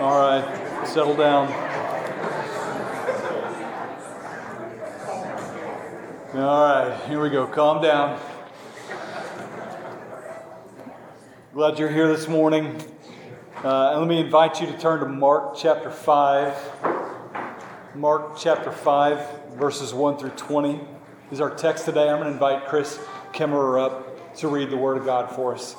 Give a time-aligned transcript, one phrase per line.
[0.00, 1.48] All right, settle down.
[6.34, 7.48] All right, here we go.
[7.48, 8.20] Calm down.
[11.52, 12.80] Glad you're here this morning.
[13.64, 17.96] Uh, and let me invite you to turn to Mark chapter 5.
[17.96, 20.80] Mark chapter 5, verses 1 through 20
[21.32, 22.08] is our text today.
[22.08, 23.00] I'm going to invite Chris
[23.32, 25.74] Kimmerer up to read the Word of God for us.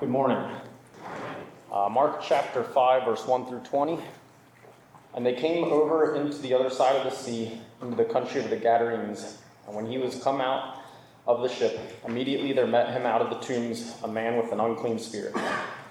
[0.00, 0.55] Good morning.
[1.76, 3.98] Uh, Mark chapter 5, verse 1 through 20.
[5.14, 8.48] And they came over into the other side of the sea, into the country of
[8.48, 9.36] the Gadarenes.
[9.66, 10.78] And when he was come out
[11.26, 14.60] of the ship, immediately there met him out of the tombs a man with an
[14.60, 15.36] unclean spirit,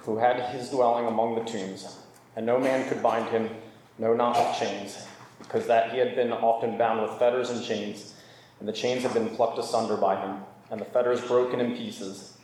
[0.01, 1.99] who had his dwelling among the tombs.
[2.35, 3.51] And no man could bind him,
[3.99, 5.05] no, not with chains,
[5.37, 8.15] because that he had been often bound with fetters and chains,
[8.59, 10.39] and the chains had been plucked asunder by him,
[10.71, 12.39] and the fetters broken in pieces.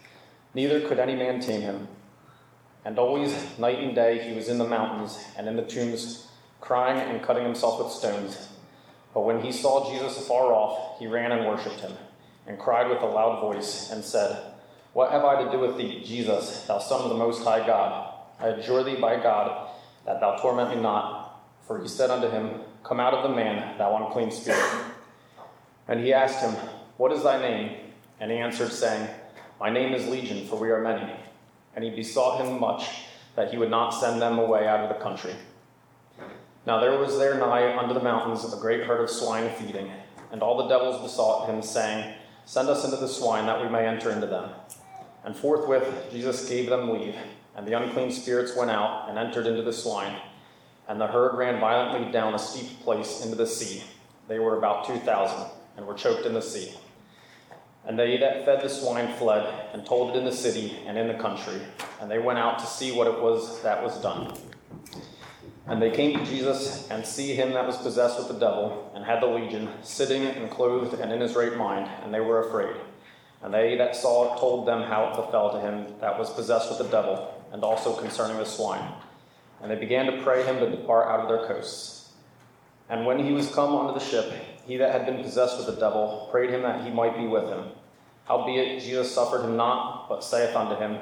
[0.54, 1.88] Neither could any man tame him.
[2.84, 6.28] And always, night and day, he was in the mountains and in the tombs,
[6.60, 8.50] crying and cutting himself with stones.
[9.14, 11.94] But when he saw Jesus afar off, he ran and worshipped him,
[12.48, 14.42] and cried with a loud voice, and said,
[14.94, 18.14] What have I to do with thee, Jesus, thou Son of the Most High God?
[18.40, 19.70] I adjure thee by God
[20.06, 21.40] that thou torment me not.
[21.68, 24.86] For he said unto him, Come out of the man, thou unclean spirit.
[25.88, 26.56] And he asked him,
[26.98, 27.78] What is thy name?
[28.20, 29.10] And he answered, saying,
[29.62, 31.08] my name is Legion, for we are many.
[31.76, 32.86] And he besought him much
[33.36, 35.34] that he would not send them away out of the country.
[36.66, 39.92] Now there was there nigh unto the mountains a great herd of swine feeding,
[40.32, 42.14] and all the devils besought him, saying,
[42.46, 44.50] Send us into the swine, that we may enter into them.
[45.24, 47.16] And forthwith Jesus gave them leave,
[47.56, 50.16] and the unclean spirits went out and entered into the swine.
[50.88, 53.84] And the herd ran violently down a steep place into the sea.
[54.28, 56.74] They were about two thousand, and were choked in the sea.
[57.88, 61.08] And they that fed the swine fled, and told it in the city and in
[61.08, 61.60] the country.
[62.00, 64.38] And they went out to see what it was that was done.
[65.68, 69.04] And they came to Jesus, and see him that was possessed with the devil, and
[69.04, 72.76] had the legion, sitting and clothed and in his right mind, and they were afraid.
[73.42, 76.70] And they that saw it told them how it befell to him that was possessed
[76.70, 78.94] with the devil, and also concerning the swine.
[79.62, 82.12] And they began to pray him to depart out of their coasts.
[82.90, 84.34] And when he was come unto the ship,
[84.66, 87.46] he that had been possessed with the devil prayed him that he might be with
[87.46, 87.66] him.
[88.26, 91.00] Howbeit Jesus suffered him not, but saith unto him,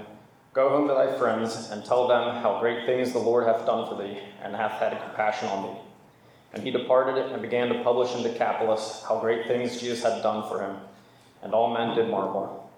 [0.54, 3.88] Go home to thy friends, and tell them how great things the Lord hath done
[3.88, 5.80] for thee, and hath had compassion on thee.
[6.54, 10.50] And he departed and began to publish in Decapolis how great things Jesus had done
[10.50, 10.78] for him.
[11.44, 12.70] And all men did marvel.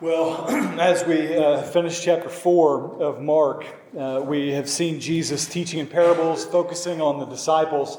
[0.00, 0.46] Well,
[0.80, 3.64] as we uh, finish chapter 4 of Mark,
[3.98, 7.98] uh, we have seen Jesus teaching in parables, focusing on the disciples.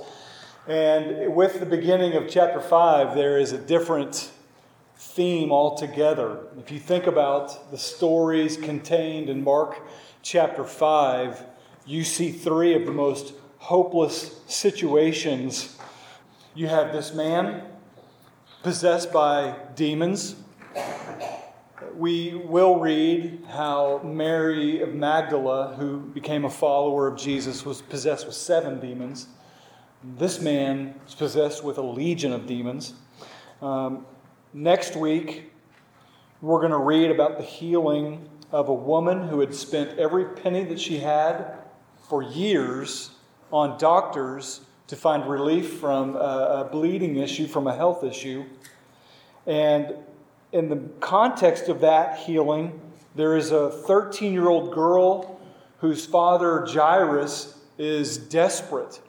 [0.69, 4.29] And with the beginning of chapter 5, there is a different
[4.95, 6.41] theme altogether.
[6.59, 9.81] If you think about the stories contained in Mark
[10.21, 11.43] chapter 5,
[11.87, 15.75] you see three of the most hopeless situations.
[16.53, 17.63] You have this man
[18.61, 20.35] possessed by demons.
[21.95, 28.27] We will read how Mary of Magdala, who became a follower of Jesus, was possessed
[28.27, 29.29] with seven demons.
[30.01, 32.93] This man is possessed with a legion of demons.
[33.61, 34.05] Um,
[34.53, 35.51] next week,
[36.41, 40.63] we're going to read about the healing of a woman who had spent every penny
[40.63, 41.57] that she had
[42.07, 43.09] for years
[43.51, 48.45] on doctors to find relief from a, bleeding issue, from a health issue.
[49.45, 49.95] And
[50.53, 52.79] in the context of that healing,
[53.15, 55.41] there is a 13 year old girl
[55.79, 59.01] whose father, Jairus, is desperate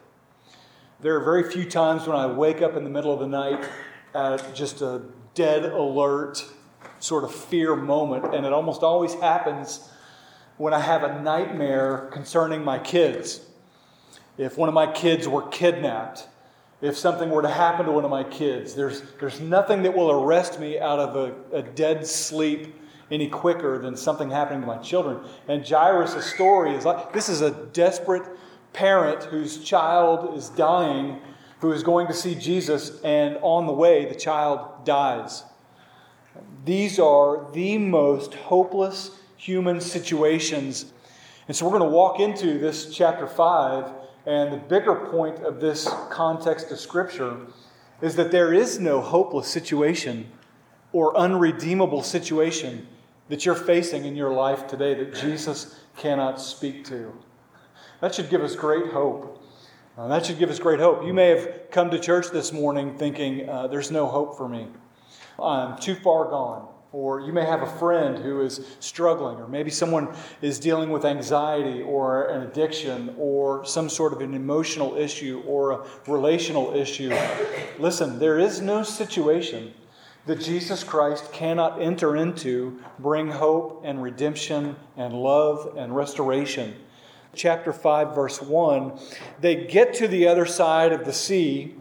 [1.02, 3.66] there are very few times when I wake up in the middle of the night
[4.14, 5.02] at just a
[5.34, 6.44] dead alert
[6.98, 9.88] sort of fear moment, and it almost always happens
[10.58, 13.40] when I have a nightmare concerning my kids.
[14.36, 16.28] If one of my kids were kidnapped,
[16.82, 20.10] if something were to happen to one of my kids, there's, there's nothing that will
[20.10, 22.74] arrest me out of a, a dead sleep
[23.10, 25.18] any quicker than something happening to my children.
[25.48, 28.22] And Jairus' story is like this is a desperate
[28.72, 31.20] parent whose child is dying
[31.60, 35.44] who is going to see Jesus, and on the way, the child dies.
[36.64, 40.92] These are the most hopeless human situations.
[41.48, 43.92] And so we're going to walk into this chapter 5,
[44.26, 47.36] and the bigger point of this context of Scripture
[48.00, 50.30] is that there is no hopeless situation
[50.92, 52.86] or unredeemable situation
[53.28, 57.12] that you're facing in your life today that Jesus cannot speak to.
[58.00, 59.44] That should give us great hope.
[59.98, 61.04] Uh, that should give us great hope.
[61.04, 64.68] You may have come to church this morning thinking, uh, there's no hope for me.
[65.38, 66.68] I'm too far gone.
[66.92, 70.08] Or you may have a friend who is struggling, or maybe someone
[70.42, 75.70] is dealing with anxiety or an addiction or some sort of an emotional issue or
[75.70, 77.14] a relational issue.
[77.78, 79.72] Listen, there is no situation
[80.26, 86.74] that Jesus Christ cannot enter into, bring hope and redemption and love and restoration.
[87.34, 88.98] Chapter 5, verse 1
[89.40, 91.76] they get to the other side of the sea,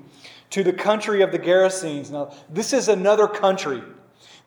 [0.51, 2.11] to the country of the Gerasenes.
[2.11, 3.81] Now, this is another country.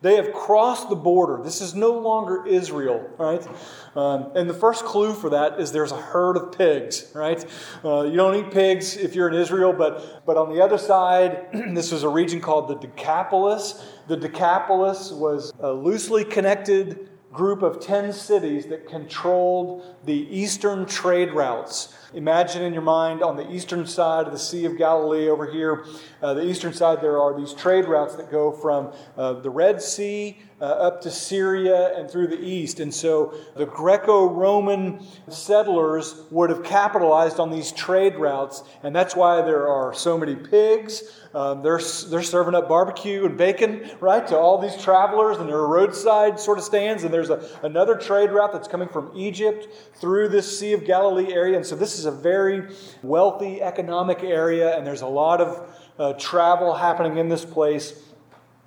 [0.02, 1.40] They have crossed the border.
[1.44, 3.46] This is no longer Israel, right?
[3.94, 7.44] Um, and the first clue for that is there's a herd of pigs, right?
[7.84, 11.46] Uh, you don't eat pigs if you're in Israel, but, but on the other side,
[11.74, 13.80] this was a region called the Decapolis.
[14.08, 21.32] The Decapolis was a loosely connected group of 10 cities that controlled the eastern trade
[21.32, 21.94] routes.
[22.14, 25.86] Imagine in your mind on the eastern side of the Sea of Galilee over here,
[26.20, 29.80] uh, the eastern side, there are these trade routes that go from uh, the Red
[29.80, 32.78] Sea uh, up to Syria and through the east.
[32.78, 39.16] And so the Greco Roman settlers would have capitalized on these trade routes, and that's
[39.16, 41.02] why there are so many pigs.
[41.34, 41.80] Um, they're,
[42.10, 46.38] they're serving up barbecue and bacon, right, to all these travelers, and there are roadside
[46.38, 47.02] sort of stands.
[47.02, 49.66] And there's a, another trade route that's coming from Egypt
[49.96, 51.56] through this Sea of Galilee area.
[51.56, 52.68] And so this is a very
[53.02, 58.11] wealthy economic area, and there's a lot of uh, travel happening in this place.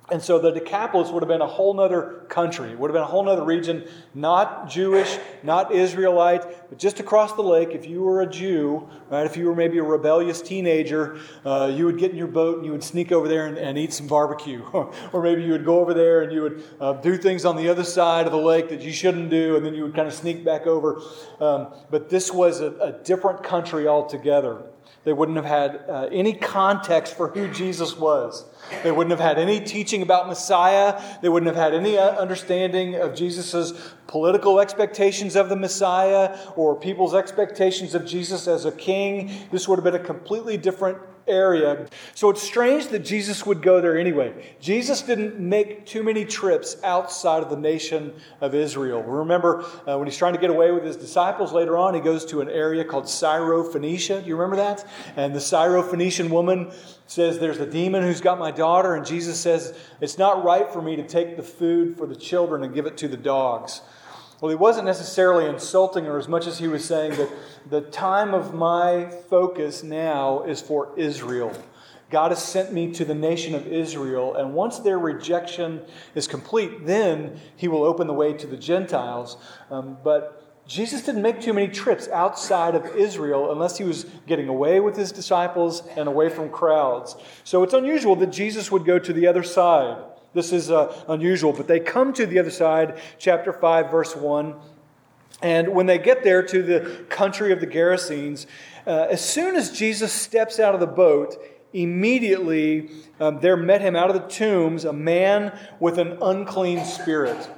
[0.08, 3.06] And so the Decapolis would have been a whole other country, would have been a
[3.06, 7.70] whole other region, not Jewish, not Israelite, but just across the lake.
[7.70, 11.86] If you were a Jew, right, if you were maybe a rebellious teenager, uh, you
[11.86, 14.06] would get in your boat and you would sneak over there and, and eat some
[14.06, 14.62] barbecue.
[15.12, 17.68] or maybe you would go over there and you would uh, do things on the
[17.68, 20.14] other side of the lake that you shouldn't do, and then you would kind of
[20.14, 21.02] sneak back over.
[21.40, 24.62] Um, but this was a, a different country altogether.
[25.06, 28.44] They wouldn't have had uh, any context for who Jesus was.
[28.82, 31.00] They wouldn't have had any teaching about Messiah.
[31.22, 36.74] They wouldn't have had any uh, understanding of Jesus' political expectations of the Messiah or
[36.74, 39.30] people's expectations of Jesus as a king.
[39.52, 41.86] This would have been a completely different area.
[42.14, 44.54] So it's strange that Jesus would go there anyway.
[44.60, 49.02] Jesus didn't make too many trips outside of the nation of Israel.
[49.02, 52.24] Remember uh, when he's trying to get away with his disciples later on, he goes
[52.26, 54.22] to an area called Syrophoenicia.
[54.22, 54.86] Do you remember that?
[55.16, 56.72] And the Syrophoenician woman
[57.06, 58.94] says, There's a demon who's got my daughter.
[58.94, 62.62] And Jesus says, It's not right for me to take the food for the children
[62.62, 63.82] and give it to the dogs.
[64.40, 67.30] Well, he wasn't necessarily insulting her as much as he was saying that
[67.70, 71.52] the time of my focus now is for Israel.
[72.10, 75.80] God has sent me to the nation of Israel, and once their rejection
[76.14, 79.38] is complete, then he will open the way to the Gentiles.
[79.70, 84.48] Um, but Jesus didn't make too many trips outside of Israel unless he was getting
[84.48, 87.16] away with his disciples and away from crowds.
[87.44, 89.96] So it's unusual that Jesus would go to the other side.
[90.36, 94.54] This is uh, unusual, but they come to the other side, chapter 5, verse 1.
[95.40, 98.44] And when they get there to the country of the Gerasenes,
[98.86, 101.42] uh, as soon as Jesus steps out of the boat,
[101.72, 107.48] immediately um, there met him out of the tombs a man with an unclean spirit.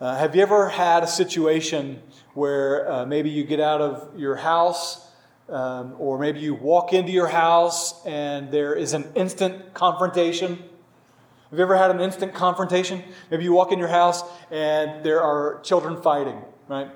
[0.00, 2.02] Uh, have you ever had a situation
[2.32, 5.12] where uh, maybe you get out of your house,
[5.48, 10.58] um, or maybe you walk into your house and there is an instant confrontation?
[11.54, 13.00] Have you ever had an instant confrontation?
[13.30, 16.90] Maybe you walk in your house and there are children fighting, right?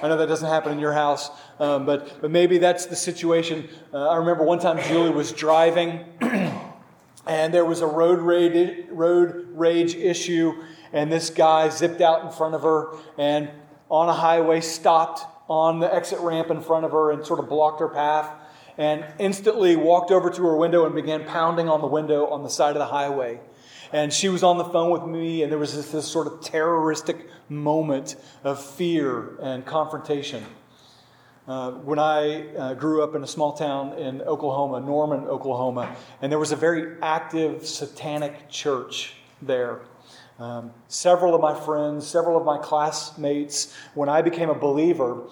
[0.00, 1.28] I know that doesn't happen in your house,
[1.58, 3.68] um, but, but maybe that's the situation.
[3.92, 6.04] Uh, I remember one time Julie was driving
[7.26, 10.52] and there was a road rage, road rage issue,
[10.92, 13.50] and this guy zipped out in front of her and
[13.90, 17.48] on a highway stopped on the exit ramp in front of her and sort of
[17.48, 18.30] blocked her path
[18.78, 22.50] and instantly walked over to her window and began pounding on the window on the
[22.50, 23.40] side of the highway.
[23.92, 26.42] And she was on the phone with me, and there was this, this sort of
[26.42, 30.44] terroristic moment of fear and confrontation.
[31.46, 36.32] Uh, when I uh, grew up in a small town in Oklahoma, Norman, Oklahoma, and
[36.32, 39.82] there was a very active satanic church there.
[40.40, 45.22] Um, several of my friends, several of my classmates, when I became a believer,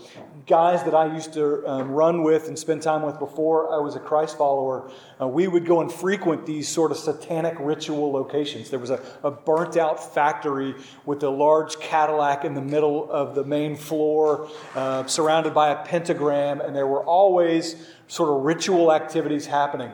[0.46, 3.96] guys that I used to um, run with and spend time with before I was
[3.96, 8.68] a Christ follower, uh, we would go and frequent these sort of satanic ritual locations.
[8.68, 10.74] There was a, a burnt out factory
[11.06, 15.84] with a large Cadillac in the middle of the main floor, uh, surrounded by a
[15.84, 17.76] pentagram, and there were always
[18.08, 19.90] sort of ritual activities happening.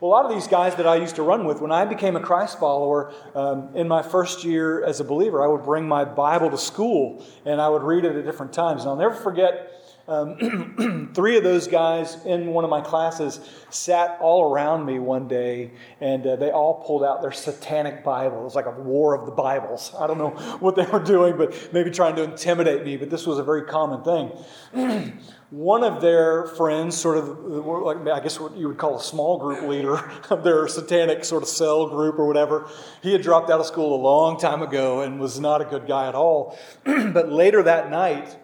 [0.00, 2.14] Well, a lot of these guys that I used to run with, when I became
[2.14, 6.04] a Christ follower um, in my first year as a believer, I would bring my
[6.04, 8.82] Bible to school and I would read it at different times.
[8.82, 9.72] And I'll never forget
[10.08, 15.28] um, three of those guys in one of my classes sat all around me one
[15.28, 18.40] day, and uh, they all pulled out their satanic Bible.
[18.40, 19.92] It was like a war of the Bibles.
[19.98, 23.26] I don't know what they were doing, but maybe trying to intimidate me, but this
[23.26, 25.12] was a very common thing.
[25.50, 29.38] one of their friends, sort of like I guess what you would call a small
[29.38, 29.96] group leader
[30.30, 32.66] of their satanic sort of cell group or whatever,
[33.02, 35.86] he had dropped out of school a long time ago and was not a good
[35.86, 36.58] guy at all.
[36.84, 38.38] but later that night,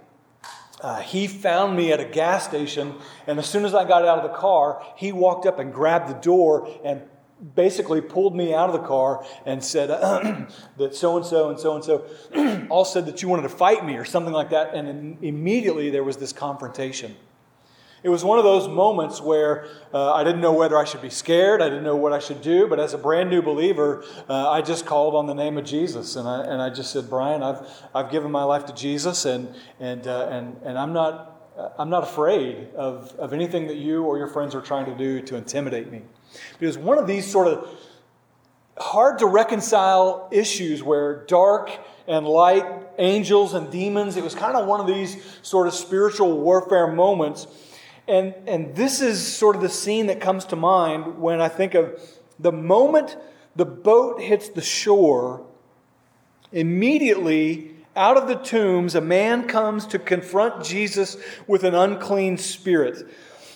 [0.85, 2.95] uh, he found me at a gas station,
[3.27, 6.11] and as soon as I got out of the car, he walked up and grabbed
[6.11, 7.01] the door and
[7.55, 9.89] basically pulled me out of the car and said
[10.77, 13.83] that so and so and so and so all said that you wanted to fight
[13.87, 14.75] me or something like that.
[14.75, 17.17] And immediately there was this confrontation.
[18.05, 21.09] It was one of those moments where uh, I didn't know whether I should be
[21.09, 24.51] scared, I didn't know what I should do, but as a brand new believer, uh,
[24.51, 26.15] I just called on the name of Jesus.
[26.15, 29.55] And I, and I just said, Brian, I've, I've given my life to Jesus, and,
[29.81, 34.19] and, uh, and, and I'm, not, I'm not afraid of, of anything that you or
[34.19, 36.03] your friends are trying to do to intimidate me.
[36.59, 37.71] Because one of these sort of
[38.77, 41.71] hard to reconcile issues where dark
[42.07, 42.67] and light,
[42.99, 47.47] angels and demons, it was kind of one of these sort of spiritual warfare moments.
[48.07, 51.75] And, and this is sort of the scene that comes to mind when I think
[51.75, 51.99] of
[52.39, 53.17] the moment
[53.57, 55.47] the boat hits the shore,
[56.53, 63.09] immediately out of the tombs, a man comes to confront Jesus with an unclean spirit.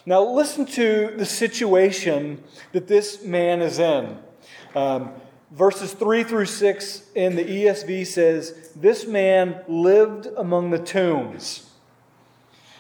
[0.07, 4.17] Now, listen to the situation that this man is in.
[4.75, 5.11] Um,
[5.51, 11.68] verses 3 through 6 in the ESV says, This man lived among the tombs,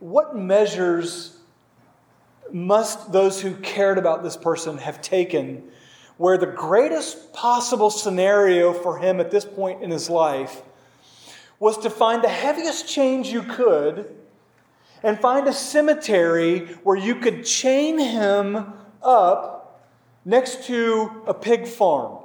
[0.00, 1.36] What measures
[2.52, 5.70] must those who cared about this person have taken
[6.16, 10.62] where the greatest possible scenario for him at this point in his life
[11.58, 14.14] was to find the heaviest chains you could
[15.02, 19.80] and find a cemetery where you could chain him up
[20.24, 22.19] next to a pig farm.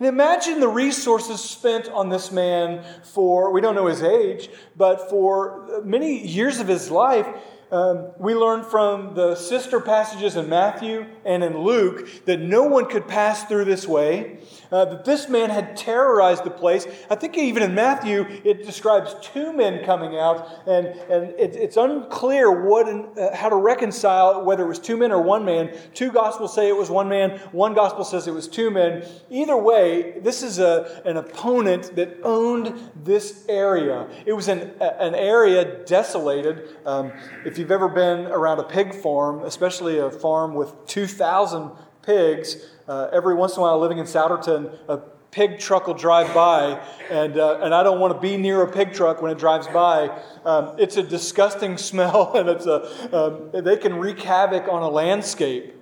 [0.00, 5.82] Imagine the resources spent on this man for, we don't know his age, but for
[5.84, 7.26] many years of his life
[7.70, 12.86] um, we learn from the sister passages in Matthew and in Luke that no one
[12.86, 14.38] could pass through this way,
[14.72, 16.86] uh, that this man had terrorized the place.
[17.08, 21.76] I think even in Matthew, it describes two men coming out, and, and it, it's
[21.76, 25.76] unclear what uh, how to reconcile whether it was two men or one man.
[25.94, 29.04] Two gospels say it was one man, one gospel says it was two men.
[29.28, 34.08] Either way, this is a, an opponent that owned this area.
[34.26, 36.76] It was an, an area desolated.
[36.86, 37.12] Um,
[37.44, 41.70] if you've ever been around a pig farm, especially a farm with 2,000
[42.10, 42.56] pigs,
[42.88, 44.98] uh, every once in a while living in Souderton, a
[45.30, 48.72] pig truck will drive by, and, uh, and I don't want to be near a
[48.72, 50.08] pig truck when it drives by.
[50.44, 54.88] Um, it's a disgusting smell, and it's a, um, they can wreak havoc on a
[54.88, 55.74] landscape.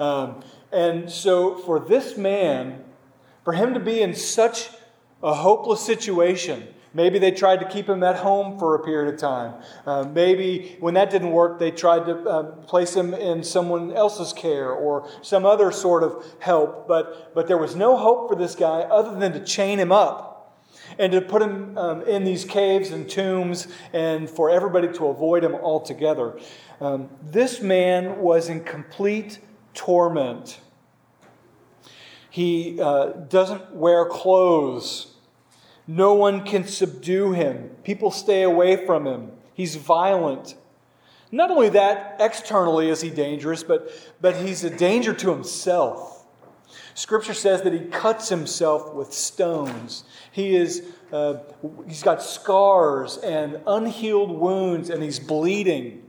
[0.00, 0.42] Um,
[0.72, 2.82] and so, for this man,
[3.44, 4.70] for him to be in such
[5.22, 9.18] a hopeless situation, Maybe they tried to keep him at home for a period of
[9.20, 9.54] time.
[9.86, 14.32] Uh, maybe when that didn't work, they tried to uh, place him in someone else's
[14.32, 16.86] care or some other sort of help.
[16.86, 20.32] But, but there was no hope for this guy other than to chain him up
[20.98, 25.44] and to put him um, in these caves and tombs and for everybody to avoid
[25.44, 26.38] him altogether.
[26.80, 29.38] Um, this man was in complete
[29.72, 30.60] torment.
[32.28, 35.11] He uh, doesn't wear clothes.
[35.86, 37.70] No one can subdue him.
[37.82, 39.32] People stay away from him.
[39.54, 40.54] He's violent.
[41.30, 46.24] Not only that, externally is he dangerous, but, but he's a danger to himself.
[46.94, 50.04] Scripture says that he cuts himself with stones.
[50.30, 51.38] He is, uh,
[51.86, 56.08] he's got scars and unhealed wounds, and he's bleeding.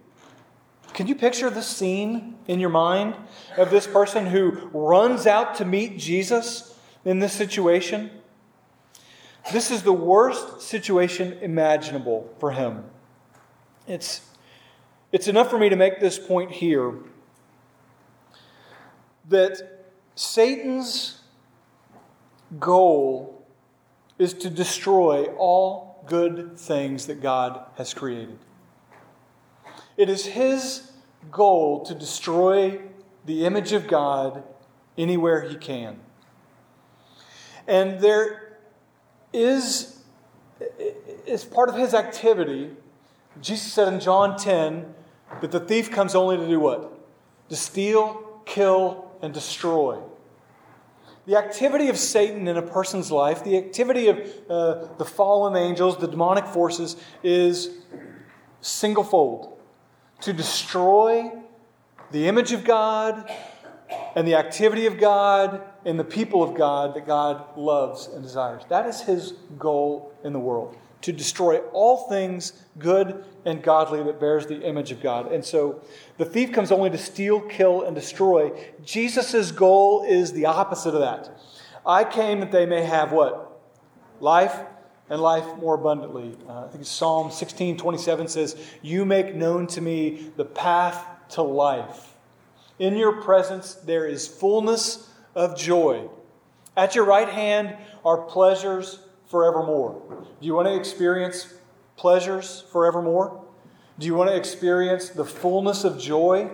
[0.94, 3.16] Can you picture the scene in your mind
[3.58, 8.12] of this person who runs out to meet Jesus in this situation?
[9.52, 12.86] This is the worst situation imaginable for him.
[13.88, 14.22] It's,
[15.12, 16.94] it's enough for me to make this point here
[19.28, 19.86] that
[20.16, 21.22] Satan's
[22.60, 23.46] goal
[24.18, 28.38] is to destroy all good things that God has created.
[29.98, 30.92] It is his
[31.32, 32.80] goal to destroy
[33.26, 34.44] the image of God
[34.98, 36.00] anywhere he can.
[37.68, 38.43] And there
[39.34, 40.00] is,
[41.28, 42.72] as part of his activity,
[43.42, 44.94] Jesus said in John 10
[45.42, 47.00] that the thief comes only to do what?
[47.50, 50.00] To steal, kill, and destroy.
[51.26, 54.18] The activity of Satan in a person's life, the activity of
[54.50, 57.70] uh, the fallen angels, the demonic forces, is
[58.62, 59.54] singlefold
[60.22, 61.32] to destroy
[62.12, 63.30] the image of God
[64.16, 68.64] and the activity of God and the people of God that God loves and desires.
[68.70, 74.22] That is his goal in the world to destroy all things good and godly that
[74.22, 75.32] bears the image of God.
[75.32, 75.82] And so
[76.18, 78.52] the thief comes only to steal, kill, and destroy.
[78.86, 81.30] Jesus' goal is the opposite of that.
[81.86, 83.60] I came that they may have what?
[84.22, 84.58] Life
[85.10, 86.38] and life more abundantly.
[86.48, 91.42] Uh, I think Psalm 16 27 says, You make known to me the path to
[91.42, 92.14] life.
[92.80, 96.10] In your presence there is fullness of joy.
[96.76, 100.02] At your right hand are pleasures forevermore.
[100.40, 101.54] Do you want to experience
[101.98, 103.44] pleasures forevermore?
[104.00, 106.50] Do you want to experience the fullness of joy?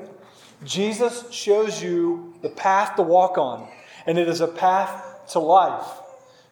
[0.63, 3.67] Jesus shows you the path to walk on,
[4.05, 5.87] and it is a path to life.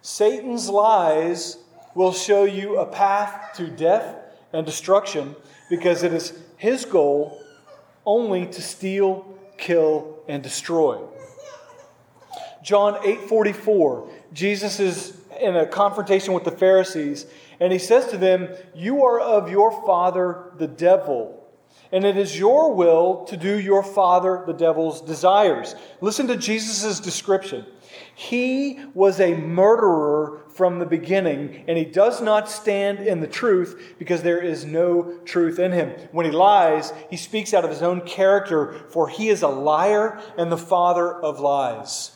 [0.02, 1.58] Satan's lies
[1.94, 4.16] will show you a path to death
[4.54, 5.36] and destruction
[5.70, 7.42] because it is his goal
[8.06, 11.02] only to steal, kill, and destroy.
[12.68, 17.26] John 8:44, Jesus is in a confrontation with the Pharisees,
[17.62, 21.48] and he says to them, You are of your father, the devil,
[21.94, 25.76] and it is your will to do your father, the devil's desires.
[26.02, 27.66] Listen to Jesus' description.
[28.14, 33.96] He was a murderer from the beginning, and he does not stand in the truth
[33.98, 35.92] because there is no truth in him.
[36.12, 40.22] When he lies, he speaks out of his own character, for he is a liar
[40.38, 42.12] and the father of lies.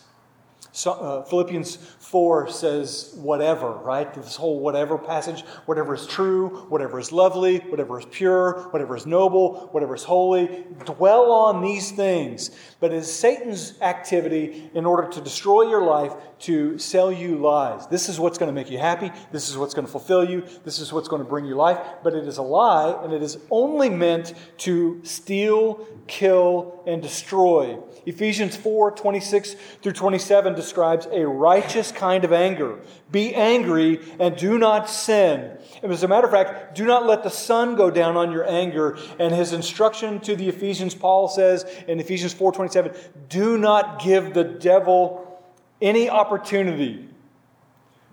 [0.85, 1.77] Uh, Philippians
[2.11, 4.13] 4 says whatever, right?
[4.13, 9.05] This whole whatever passage, whatever is true, whatever is lovely, whatever is pure, whatever is
[9.05, 10.65] noble, whatever is holy.
[10.83, 12.51] Dwell on these things.
[12.81, 17.87] But it is Satan's activity in order to destroy your life to sell you lies.
[17.87, 19.11] This is what's going to make you happy.
[19.31, 20.45] This is what's going to fulfill you.
[20.65, 21.79] This is what's going to bring you life.
[22.03, 27.77] But it is a lie, and it is only meant to steal, kill, and destroy.
[28.05, 32.79] Ephesians 4 26 through 27 describes a righteous kind of anger.
[33.11, 35.55] Be angry and do not sin.
[35.83, 38.49] And as a matter of fact, do not let the sun go down on your
[38.49, 38.97] anger.
[39.19, 42.95] And his instruction to the Ephesians, Paul says in Ephesians 4:27,
[43.29, 45.39] do not give the devil
[45.79, 47.07] any opportunity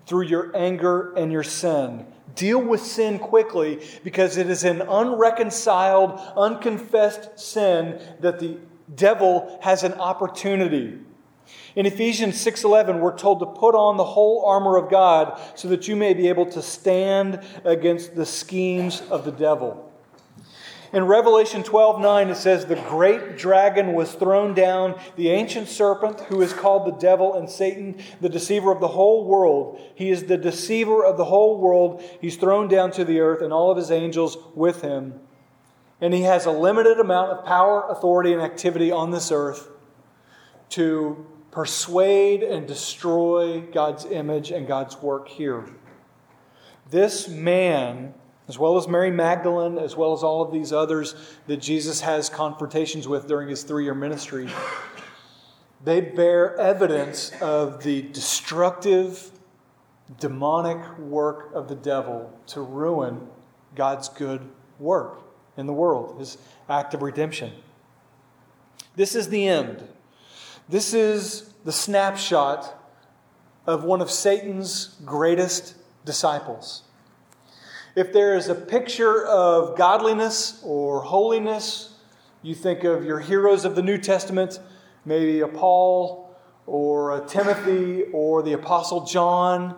[0.05, 2.05] through your anger and your sin.
[2.35, 8.57] Deal with sin quickly because it is an unreconciled, unconfessed sin that the
[8.95, 10.99] devil has an opportunity.
[11.79, 15.87] In Ephesians 6:11 we're told to put on the whole armor of God so that
[15.87, 19.89] you may be able to stand against the schemes of the devil.
[20.91, 26.19] In Revelation 12 9, it says, The great dragon was thrown down, the ancient serpent,
[26.27, 29.79] who is called the devil and Satan, the deceiver of the whole world.
[29.95, 32.03] He is the deceiver of the whole world.
[32.19, 35.21] He's thrown down to the earth, and all of his angels with him.
[36.01, 39.69] And he has a limited amount of power, authority, and activity on this earth
[40.71, 45.65] to persuade and destroy God's image and God's work here.
[46.89, 48.13] This man
[48.49, 51.13] as well as Mary Magdalene, as well as all of these others
[51.45, 54.49] that Jesus has confrontations with during his three year ministry,
[55.83, 59.29] they bear evidence of the destructive,
[60.19, 63.27] demonic work of the devil to ruin
[63.75, 64.41] God's good
[64.79, 65.21] work
[65.55, 67.53] in the world, his act of redemption.
[68.95, 69.87] This is the end.
[70.69, 72.79] This is the snapshot
[73.65, 75.73] of one of Satan's greatest
[76.05, 76.83] disciples.
[77.95, 81.95] If there is a picture of godliness or holiness,
[82.43, 84.59] you think of your heroes of the New Testament,
[85.05, 89.75] maybe a Paul or a Timothy or the Apostle John.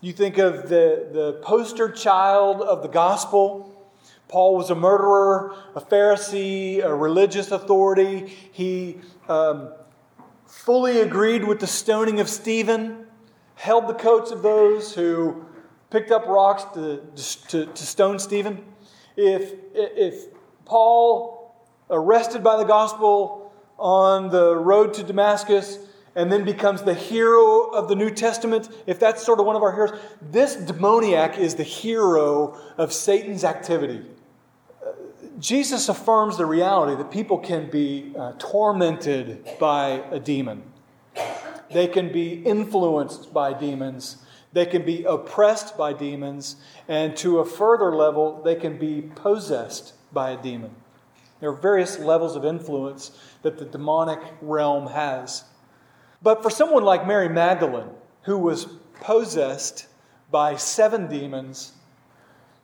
[0.00, 3.90] You think of the, the poster child of the gospel.
[4.28, 8.34] Paul was a murderer, a Pharisee, a religious authority.
[8.52, 9.74] He um,
[10.48, 13.06] fully agreed with the stoning of Stephen,
[13.54, 15.44] held the coats of those who
[15.90, 17.02] picked up rocks to,
[17.48, 18.64] to, to stone Stephen,
[19.16, 20.26] if, if
[20.64, 21.54] Paul,
[21.90, 25.78] arrested by the gospel on the road to Damascus,
[26.14, 29.62] and then becomes the hero of the New Testament, if that's sort of one of
[29.62, 34.02] our heroes, this demoniac is the hero of Satan's activity.
[35.38, 40.62] Jesus affirms the reality that people can be uh, tormented by a demon.
[41.72, 44.18] They can be influenced by demons.
[44.52, 46.56] They can be oppressed by demons.
[46.88, 50.74] And to a further level, they can be possessed by a demon.
[51.40, 55.44] There are various levels of influence that the demonic realm has.
[56.20, 57.90] But for someone like Mary Magdalene,
[58.22, 58.66] who was
[59.00, 59.86] possessed
[60.32, 61.72] by seven demons,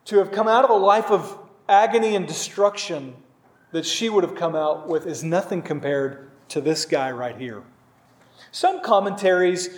[0.05, 3.15] to have come out of a life of agony and destruction
[3.71, 7.63] that she would have come out with is nothing compared to this guy right here.
[8.51, 9.69] Some commentaries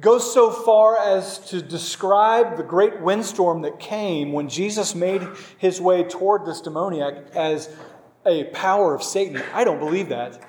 [0.00, 5.22] go so far as to describe the great windstorm that came when Jesus made
[5.58, 7.74] his way toward this demoniac as
[8.26, 9.42] a power of Satan.
[9.52, 10.40] I don't believe that.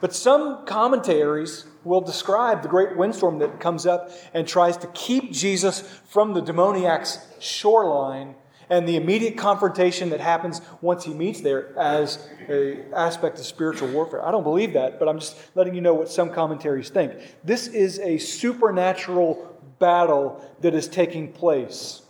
[0.00, 5.32] But some commentaries will describe the great windstorm that comes up and tries to keep
[5.32, 8.34] Jesus from the demoniac's shoreline
[8.70, 13.88] and the immediate confrontation that happens once he meets there as an aspect of spiritual
[13.88, 14.24] warfare.
[14.24, 17.12] I don't believe that, but I'm just letting you know what some commentaries think.
[17.44, 22.02] This is a supernatural battle that is taking place.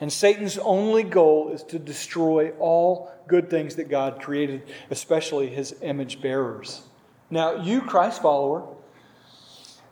[0.00, 5.74] And Satan's only goal is to destroy all good things that God created, especially his
[5.80, 6.82] image bearers.
[7.30, 8.68] Now, you, Christ follower,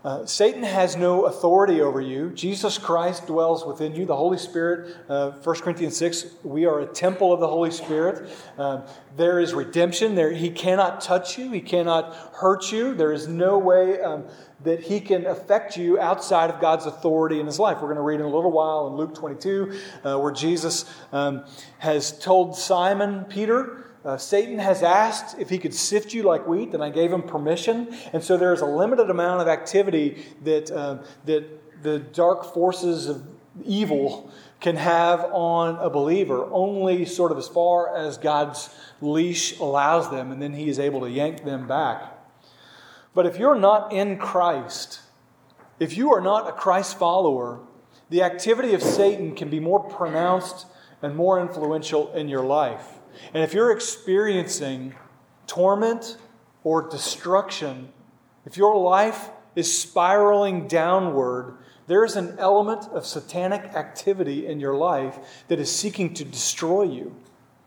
[0.03, 2.31] uh, Satan has no authority over you.
[2.31, 4.07] Jesus Christ dwells within you.
[4.07, 8.31] The Holy Spirit, uh, 1 Corinthians 6, we are a temple of the Holy Spirit.
[8.57, 8.81] Uh,
[9.19, 10.15] there is redemption.
[10.15, 12.95] There, he cannot touch you, He cannot hurt you.
[12.95, 14.25] There is no way um,
[14.65, 17.77] that He can affect you outside of God's authority in His life.
[17.83, 21.45] We're going to read in a little while in Luke 22, uh, where Jesus um,
[21.79, 26.73] has told Simon Peter, uh, Satan has asked if he could sift you like wheat,
[26.73, 27.95] and I gave him permission.
[28.13, 33.09] And so there is a limited amount of activity that, uh, that the dark forces
[33.09, 33.27] of
[33.65, 40.11] evil can have on a believer, only sort of as far as God's leash allows
[40.11, 42.19] them, and then he is able to yank them back.
[43.15, 45.01] But if you're not in Christ,
[45.79, 47.61] if you are not a Christ follower,
[48.11, 50.67] the activity of Satan can be more pronounced
[51.03, 53.00] and more influential in your life.
[53.35, 54.94] And if you're experiencing
[55.46, 56.16] torment
[56.64, 57.90] or destruction,
[58.46, 65.44] if your life is spiraling downward, there's an element of satanic activity in your life
[65.49, 67.16] that is seeking to destroy you.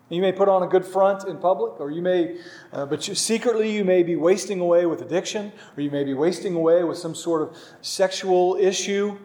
[0.10, 2.38] You may put on a good front in public, or you may,
[2.72, 6.14] uh, but you, secretly you may be wasting away with addiction, or you may be
[6.14, 9.18] wasting away with some sort of sexual issue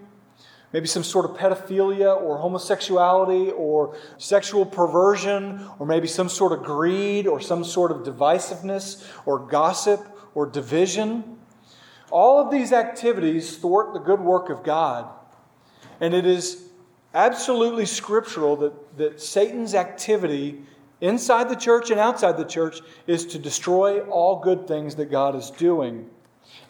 [0.73, 6.63] maybe some sort of pedophilia or homosexuality or sexual perversion or maybe some sort of
[6.63, 11.39] greed or some sort of divisiveness or gossip or division.
[12.11, 15.09] All of these activities thwart the good work of God.
[16.01, 16.69] And it is
[17.15, 20.63] absolutely scriptural that, that Satan's activity
[21.01, 25.35] inside the church and outside the church is to destroy all good things that God
[25.35, 26.11] is doing.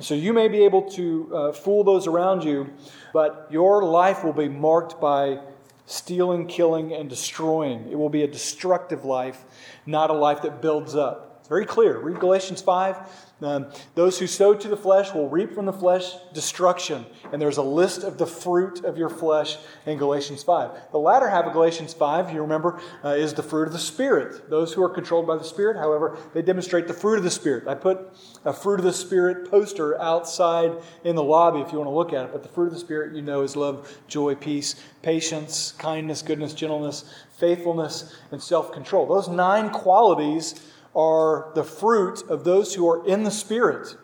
[0.01, 2.73] So you may be able to uh, fool those around you,
[3.13, 5.41] but your life will be marked by
[5.87, 7.89] stealing, killing, and destroying.
[7.91, 9.45] It will be a destructive life,
[9.87, 11.39] not a life that builds up.
[11.41, 11.99] It's very clear.
[11.99, 12.97] Read Galatians 5.
[13.41, 17.07] Um, those who sow to the flesh will reap from the flesh destruction.
[17.33, 20.91] And there's a list of the fruit of your flesh in Galatians 5.
[20.91, 24.51] The latter half of Galatians 5, you remember, uh, is the fruit of the Spirit.
[24.51, 27.69] Those who are controlled by the Spirit, however, they demonstrate the fruit of the Spirit.
[27.69, 28.13] I put
[28.45, 30.73] a fruit of the Spirit poster outside
[31.05, 32.33] in the lobby if you want to look at it.
[32.33, 36.55] But the fruit of the Spirit, you know, is love, joy, peace, patience, kindness, goodness,
[36.55, 37.05] gentleness,
[37.37, 39.07] faithfulness, and self control.
[39.07, 40.61] Those nine qualities
[40.99, 43.97] are the fruit of those who are in the Spirit.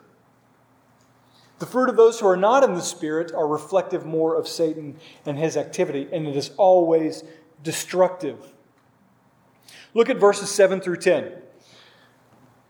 [1.59, 4.97] The fruit of those who are not in the Spirit are reflective more of Satan
[5.27, 7.25] and his activity, and it is always
[7.65, 8.53] destructive.
[9.93, 11.33] Look at verses 7 through 10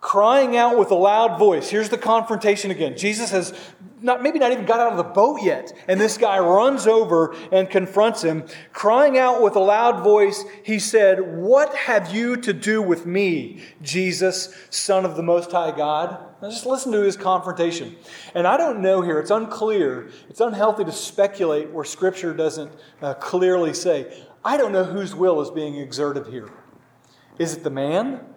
[0.04, 1.70] crying out with a loud voice.
[1.70, 2.94] Here's the confrontation again.
[2.94, 3.58] Jesus has
[4.02, 5.72] not, maybe not even got out of the boat yet.
[5.88, 8.44] And this guy runs over and confronts him.
[8.74, 13.62] Crying out with a loud voice, he said, What have you to do with me,
[13.80, 16.18] Jesus, Son of the Most High God?
[16.42, 17.96] Now just listen to his confrontation.
[18.34, 20.10] And I don't know here, it's unclear.
[20.28, 24.22] It's unhealthy to speculate where Scripture doesn't uh, clearly say.
[24.44, 26.50] I don't know whose will is being exerted here.
[27.38, 28.33] Is it the man?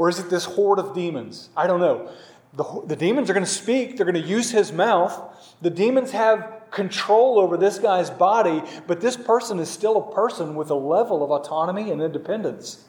[0.00, 1.50] Or is it this horde of demons?
[1.54, 2.08] I don't know.
[2.54, 5.14] The, the demons are going to speak, they're going to use his mouth.
[5.60, 10.54] The demons have control over this guy's body, but this person is still a person
[10.54, 12.82] with a level of autonomy and independence.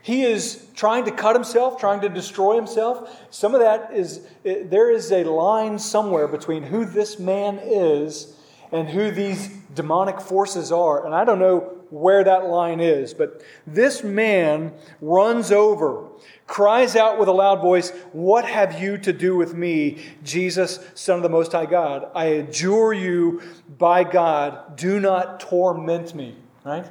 [0.00, 3.22] He is trying to cut himself, trying to destroy himself.
[3.28, 8.34] Some of that is, there is a line somewhere between who this man is
[8.72, 11.04] and who these demonic forces are.
[11.04, 13.14] And I don't know where that line is.
[13.14, 16.08] But this man runs over,
[16.48, 21.16] cries out with a loud voice, What have you to do with me, Jesus, Son
[21.16, 22.10] of the Most High God?
[22.14, 23.42] I adjure you
[23.78, 26.34] by God, do not torment me.
[26.64, 26.90] Right?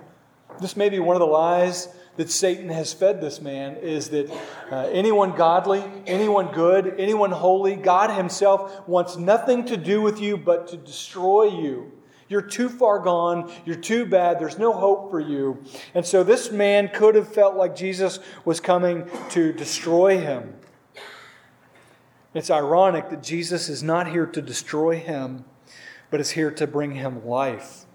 [0.62, 4.32] This may be one of the lies that Satan has fed this man is that
[4.72, 10.38] uh, anyone godly, anyone good, anyone holy, God Himself wants nothing to do with you
[10.38, 11.92] but to destroy you.
[12.34, 13.52] You're too far gone.
[13.64, 14.40] You're too bad.
[14.40, 15.64] There's no hope for you.
[15.94, 20.56] And so this man could have felt like Jesus was coming to destroy him.
[22.34, 25.46] It's ironic that Jesus is not here to destroy him,
[26.10, 27.86] but is here to bring him life.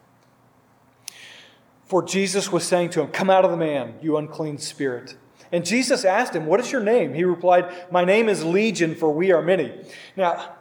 [1.87, 5.17] For Jesus was saying to him, Come out of the man, you unclean spirit.
[5.51, 7.13] And Jesus asked him, What is your name?
[7.13, 9.73] He replied, My name is Legion, for we are many.
[10.17, 10.55] Now,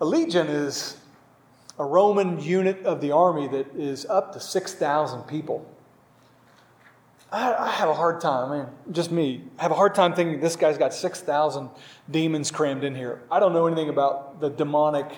[0.00, 0.96] a legion is
[1.78, 5.64] a Roman unit of the army that is up to 6,000 people.
[7.30, 10.14] I, I, have a hard time, I mean, just me, I have a hard time
[10.14, 11.68] thinking this guy's got 6,000
[12.10, 13.22] demons crammed in here.
[13.30, 15.12] I don't know anything about the demonic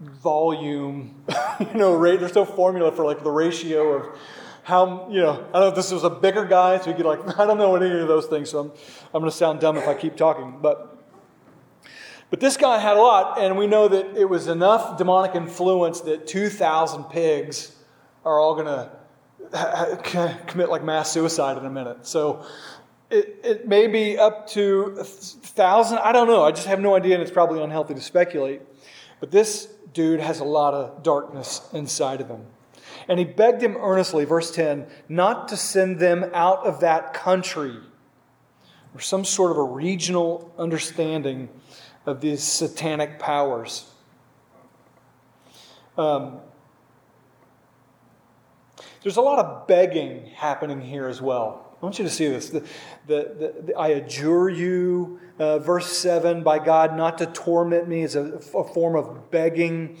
[0.00, 1.24] volume,
[1.60, 2.20] you know, rate.
[2.20, 4.18] There's no formula for like the ratio of
[4.62, 7.06] how, you know, I don't know if this was a bigger guy, so you could
[7.06, 8.72] like, I don't know any of those things, so I'm,
[9.12, 10.58] I'm going to sound dumb if I keep talking.
[10.62, 10.95] But,
[12.36, 16.02] but this guy had a lot, and we know that it was enough demonic influence
[16.02, 17.74] that 2,000 pigs
[18.26, 18.66] are all going
[19.52, 22.06] to commit like mass suicide in a minute.
[22.06, 22.44] So
[23.08, 25.96] it, it may be up to a thousand.
[26.00, 26.42] I don't know.
[26.42, 28.60] I just have no idea, and it's probably unhealthy to speculate.
[29.18, 32.44] But this dude has a lot of darkness inside of him.
[33.08, 37.78] And he begged him earnestly, verse 10, not to send them out of that country.
[38.94, 41.48] Or some sort of a regional understanding
[42.06, 43.90] of these satanic powers.
[45.98, 46.38] Um,
[49.02, 51.76] there's a lot of begging happening here as well.
[51.80, 52.48] I want you to see this.
[52.50, 52.60] The,
[53.06, 58.16] the, the, I adjure you, uh, verse 7, by God not to torment me is
[58.16, 59.98] a, a form of begging.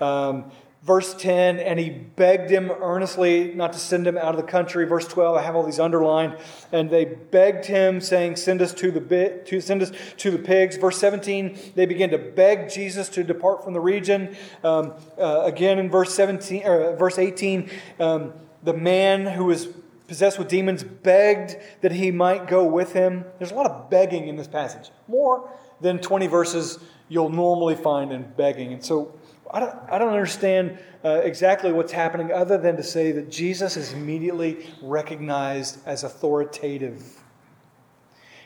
[0.00, 0.50] Um,
[0.82, 4.84] verse 10, and he begged him earnestly not to send him out of the country.
[4.84, 6.36] Verse 12, I have all these underlined.
[6.72, 10.38] And they begged him, saying, Send us to the, bit, to, send us to the
[10.38, 10.76] pigs.
[10.76, 14.36] Verse 17, they begin to beg Jesus to depart from the region.
[14.64, 19.68] Um, uh, again in verse 17, or verse 18, um, the man who was
[20.08, 23.24] possessed with demons, begged that he might go with him.
[23.38, 28.12] There's a lot of begging in this passage, more than 20 verses you'll normally find
[28.12, 28.72] in begging.
[28.74, 29.18] And so
[29.52, 33.76] I don't, I don't understand uh, exactly what's happening other than to say that Jesus
[33.76, 37.22] is immediately recognized as authoritative.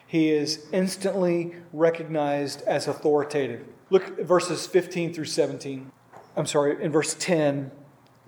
[0.06, 3.66] He is instantly recognized as authoritative.
[3.90, 5.90] Look at verses 15 through 17.
[6.36, 7.70] I'm sorry, in verse 10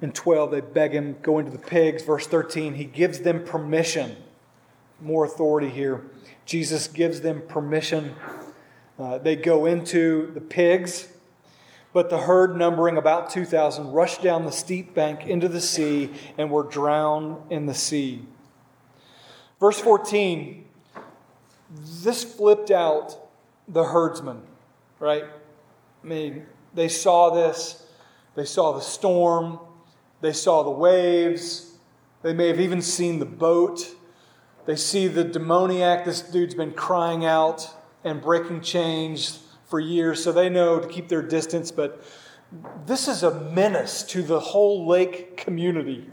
[0.00, 2.02] and 12, they beg him, go into the pigs.
[2.02, 4.16] Verse 13, he gives them permission.
[5.00, 6.04] More authority here.
[6.46, 8.14] Jesus gives them permission.
[8.98, 11.08] Uh, they go into the pigs,
[11.98, 16.08] but the herd, numbering about 2,000, rushed down the steep bank into the sea
[16.38, 18.24] and were drowned in the sea.
[19.58, 20.64] Verse 14,
[22.04, 23.18] this flipped out
[23.66, 24.42] the herdsmen,
[25.00, 25.24] right?
[25.24, 27.84] I mean, they saw this,
[28.36, 29.58] they saw the storm,
[30.20, 31.72] they saw the waves.
[32.22, 33.92] They may have even seen the boat.
[34.66, 36.04] They see the demoniac.
[36.04, 37.68] This dude's been crying out
[38.04, 41.70] and breaking chains for years, so they know to keep their distance.
[41.70, 42.02] But
[42.86, 46.08] this is a menace to the whole lake community.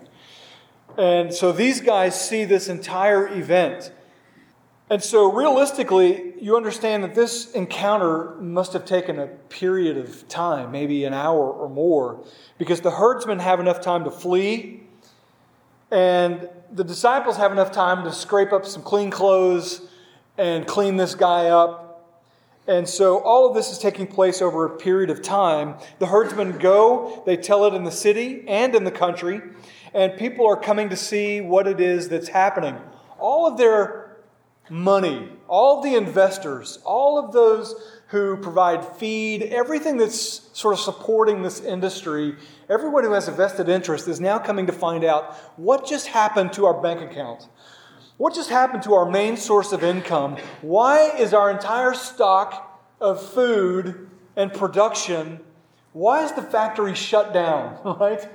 [0.97, 3.91] And so these guys see this entire event.
[4.87, 10.71] And so, realistically, you understand that this encounter must have taken a period of time,
[10.71, 12.23] maybe an hour or more,
[12.59, 14.83] because the herdsmen have enough time to flee,
[15.89, 19.81] and the disciples have enough time to scrape up some clean clothes
[20.37, 21.84] and clean this guy up.
[22.67, 25.75] And so, all of this is taking place over a period of time.
[25.99, 29.41] The herdsmen go, they tell it in the city and in the country,
[29.93, 32.75] and people are coming to see what it is that's happening.
[33.19, 34.17] All of their
[34.69, 37.75] money, all of the investors, all of those
[38.07, 42.35] who provide feed, everything that's sort of supporting this industry,
[42.69, 46.53] everyone who has a vested interest is now coming to find out what just happened
[46.53, 47.47] to our bank account.
[48.17, 50.37] What just happened to our main source of income?
[50.61, 55.39] Why is our entire stock of food and production,
[55.93, 58.27] why is the factory shut down, right?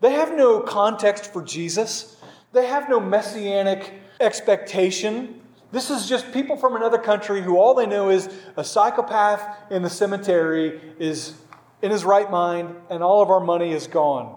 [0.00, 2.16] They have no context for Jesus.
[2.52, 5.40] They have no messianic expectation
[5.72, 9.82] this is just people from another country who all they know is a psychopath in
[9.82, 11.34] the cemetery is
[11.80, 14.36] in his right mind and all of our money is gone.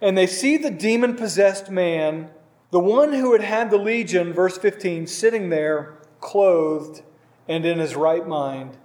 [0.00, 2.30] And they see the demon possessed man,
[2.70, 7.02] the one who had had the legion, verse 15, sitting there, clothed
[7.48, 8.76] and in his right mind,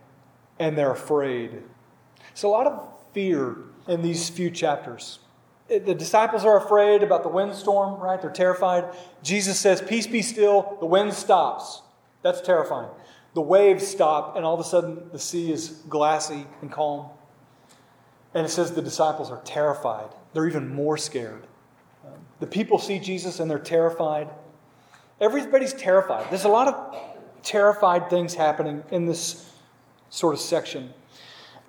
[0.60, 1.64] and they're afraid.
[2.34, 5.20] So, a lot of fear in these few chapters.
[5.68, 8.22] The disciples are afraid about the windstorm, right?
[8.22, 8.86] They're terrified.
[9.24, 10.78] Jesus says, Peace be still.
[10.80, 11.82] The wind stops.
[12.24, 12.90] That's terrifying.
[13.34, 17.10] The waves stop, and all of a sudden the sea is glassy and calm.
[18.34, 20.10] And it says the disciples are terrified.
[20.34, 21.48] They're even more scared.
[22.42, 24.28] The people see Jesus and they're terrified.
[25.22, 26.26] Everybody's terrified.
[26.30, 26.98] There's a lot of
[27.44, 29.54] terrified things happening in this
[30.10, 30.92] sort of section.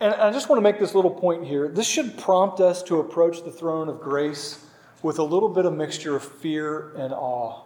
[0.01, 1.69] And I just want to make this little point here.
[1.69, 4.65] This should prompt us to approach the throne of grace
[5.03, 7.61] with a little bit of mixture of fear and awe.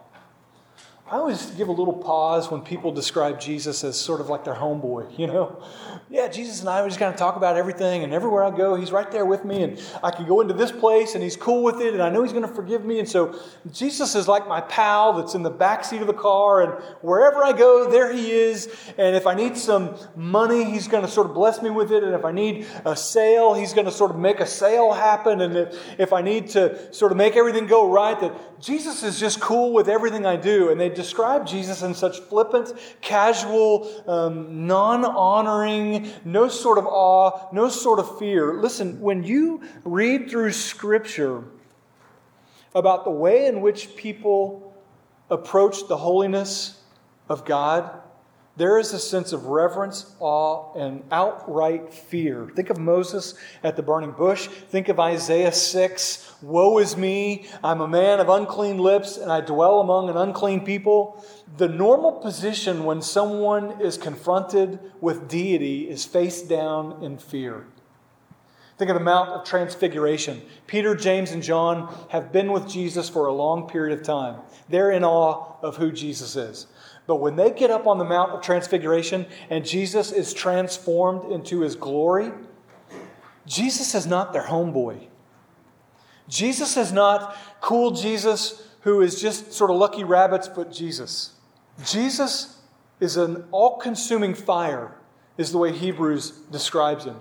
[1.09, 4.55] I always give a little pause when people describe Jesus as sort of like their
[4.55, 5.63] homeboy, you know?
[6.09, 8.75] Yeah, Jesus and I we just kind of talk about everything, and everywhere I go,
[8.75, 11.63] he's right there with me, and I can go into this place, and he's cool
[11.63, 12.99] with it, and I know he's going to forgive me.
[12.99, 13.37] And so
[13.73, 17.43] Jesus is like my pal that's in the back seat of the car, and wherever
[17.43, 18.69] I go, there he is.
[18.97, 22.03] And if I need some money, he's going to sort of bless me with it.
[22.03, 25.41] And if I need a sale, he's going to sort of make a sale happen.
[25.41, 29.19] And if, if I need to sort of make everything go right, that Jesus is
[29.19, 30.69] just cool with everything I do.
[30.69, 37.47] And they describe Jesus in such flippant, casual, um, non honoring, no sort of awe,
[37.53, 38.55] no sort of fear.
[38.55, 41.45] Listen, when you read through Scripture
[42.75, 44.75] about the way in which people
[45.29, 46.81] approach the holiness
[47.29, 47.96] of God,
[48.57, 52.49] there is a sense of reverence, awe, and outright fear.
[52.55, 54.47] Think of Moses at the burning bush.
[54.47, 59.41] Think of Isaiah 6 Woe is me, I'm a man of unclean lips, and I
[59.41, 61.25] dwell among an unclean people.
[61.57, 67.65] The normal position when someone is confronted with deity is face down in fear.
[68.77, 70.43] Think of the Mount of Transfiguration.
[70.67, 74.39] Peter, James, and John have been with Jesus for a long period of time.
[74.69, 76.67] They're in awe of who Jesus is.
[77.07, 81.61] But when they get up on the Mount of Transfiguration and Jesus is transformed into
[81.61, 82.31] his glory,
[83.45, 85.07] Jesus is not their homeboy.
[86.27, 91.33] Jesus is not cool Jesus who is just sort of lucky rabbit's foot Jesus.
[91.85, 92.61] Jesus
[92.99, 94.97] is an all consuming fire,
[95.37, 97.17] is the way Hebrews describes him.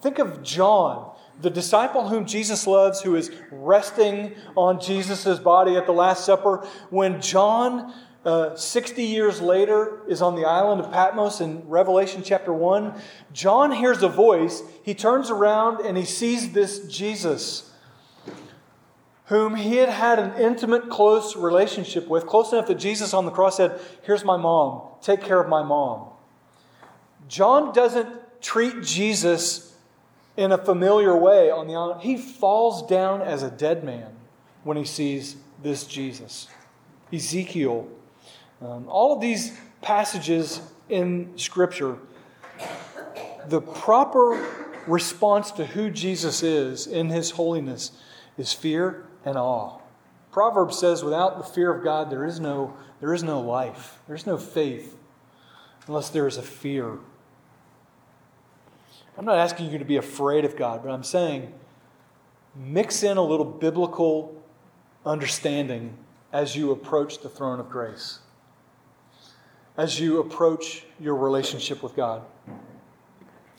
[0.00, 5.86] Think of John, the disciple whom Jesus loves, who is resting on Jesus' body at
[5.86, 6.66] the Last Supper.
[6.90, 7.92] When John
[8.24, 12.94] uh, 60 years later is on the island of Patmos in Revelation chapter 1.
[13.32, 14.62] John hears a voice.
[14.84, 17.72] He turns around and he sees this Jesus
[19.32, 23.30] whom he had had an intimate, close relationship with, close enough that Jesus on the
[23.30, 26.08] cross said, Here's my mom, take care of my mom.
[27.28, 29.74] John doesn't treat Jesus
[30.36, 32.02] in a familiar way on the island.
[32.02, 34.10] He falls down as a dead man
[34.64, 36.48] when he sees this Jesus.
[37.10, 37.88] Ezekiel
[38.64, 41.98] um, all of these passages in Scripture,
[43.48, 44.46] the proper
[44.86, 47.92] response to who Jesus is in his holiness
[48.38, 49.78] is fear and awe.
[50.30, 54.26] Proverbs says, without the fear of God, there is no, there is no life, there's
[54.26, 54.96] no faith,
[55.86, 56.98] unless there is a fear.
[59.18, 61.52] I'm not asking you to be afraid of God, but I'm saying
[62.54, 64.40] mix in a little biblical
[65.04, 65.96] understanding
[66.32, 68.20] as you approach the throne of grace
[69.76, 72.22] as you approach your relationship with God.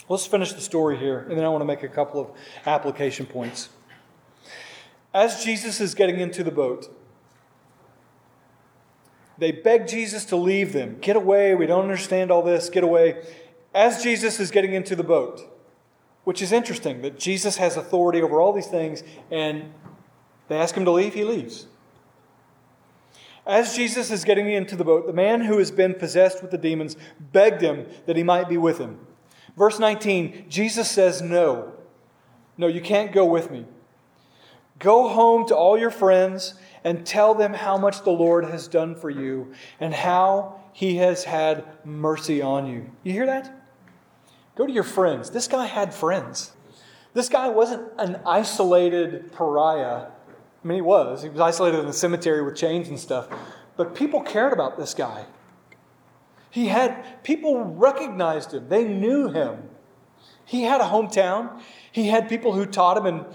[0.09, 2.31] Let's finish the story here, and then I want to make a couple of
[2.65, 3.69] application points.
[5.13, 6.93] As Jesus is getting into the boat,
[9.37, 10.97] they beg Jesus to leave them.
[10.99, 11.55] Get away.
[11.55, 12.69] We don't understand all this.
[12.69, 13.23] Get away.
[13.73, 15.41] As Jesus is getting into the boat,
[16.23, 19.73] which is interesting that Jesus has authority over all these things, and
[20.47, 21.67] they ask him to leave, he leaves.
[23.45, 26.57] As Jesus is getting into the boat, the man who has been possessed with the
[26.57, 28.99] demons begged him that he might be with him.
[29.57, 31.73] Verse 19, Jesus says, No,
[32.57, 33.65] no, you can't go with me.
[34.79, 38.95] Go home to all your friends and tell them how much the Lord has done
[38.95, 42.89] for you and how he has had mercy on you.
[43.03, 43.53] You hear that?
[44.55, 45.29] Go to your friends.
[45.29, 46.53] This guy had friends.
[47.13, 50.07] This guy wasn't an isolated pariah
[50.63, 51.23] I mean, he was.
[51.23, 53.27] He was isolated in the cemetery with chains and stuff.
[53.75, 55.25] But people cared about this guy.
[56.49, 59.69] He had, people recognized him, they knew him.
[60.45, 61.61] He had a hometown.
[61.91, 63.25] He had people who taught him in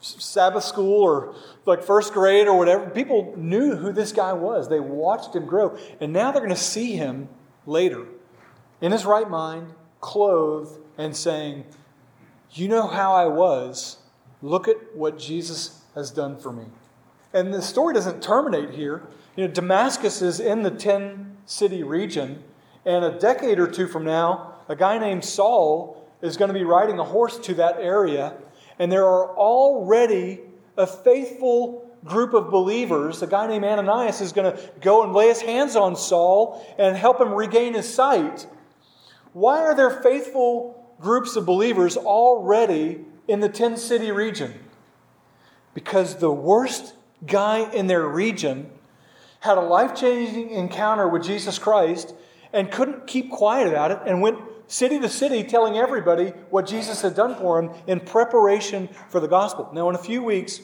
[0.00, 2.90] Sabbath school or like first grade or whatever.
[2.90, 4.68] People knew who this guy was.
[4.68, 5.78] They watched him grow.
[6.00, 7.28] And now they're going to see him
[7.64, 8.06] later
[8.80, 11.64] in his right mind, clothed, and saying,
[12.50, 13.98] You know how I was
[14.42, 16.64] Look at what Jesus has done for me.
[17.32, 19.02] And the story doesn't terminate here.
[19.36, 22.42] You know, Damascus is in the 10 city region,
[22.84, 26.64] and a decade or two from now, a guy named Saul is going to be
[26.64, 28.34] riding a horse to that area,
[28.78, 30.40] and there are already
[30.76, 33.22] a faithful group of believers.
[33.22, 36.96] A guy named Ananias is going to go and lay his hands on Saul and
[36.96, 38.46] help him regain his sight.
[39.32, 44.54] Why are there faithful groups of believers already in the 10 city region?
[45.74, 46.94] Because the worst
[47.26, 48.70] guy in their region
[49.40, 52.14] had a life changing encounter with Jesus Christ
[52.52, 57.02] and couldn't keep quiet about it and went city to city telling everybody what Jesus
[57.02, 59.68] had done for him in preparation for the gospel.
[59.72, 60.60] Now, in a few weeks,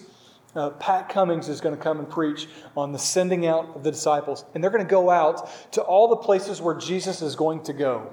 [0.54, 3.90] uh, Pat Cummings is going to come and preach on the sending out of the
[3.90, 4.44] disciples.
[4.54, 7.72] And they're going to go out to all the places where Jesus is going to
[7.72, 8.12] go.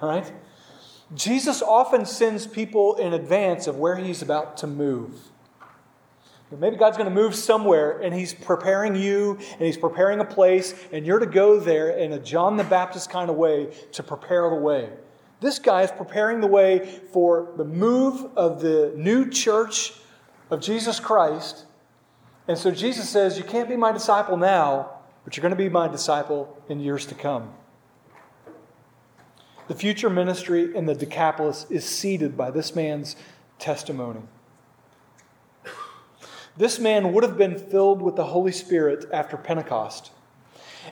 [0.00, 0.32] All right?
[1.14, 5.30] Jesus often sends people in advance of where he's about to move.
[6.50, 10.74] Maybe God's going to move somewhere and He's preparing you and He's preparing a place,
[10.92, 14.48] and you're to go there in a John the Baptist kind of way to prepare
[14.50, 14.90] the way.
[15.40, 19.94] This guy is preparing the way for the move of the new church
[20.50, 21.66] of Jesus Christ.
[22.46, 25.68] And so Jesus says, You can't be my disciple now, but you're going to be
[25.68, 27.52] my disciple in years to come.
[29.66, 33.16] The future ministry in the Decapolis is seeded by this man's
[33.58, 34.20] testimony.
[36.56, 40.12] This man would have been filled with the Holy Spirit after Pentecost.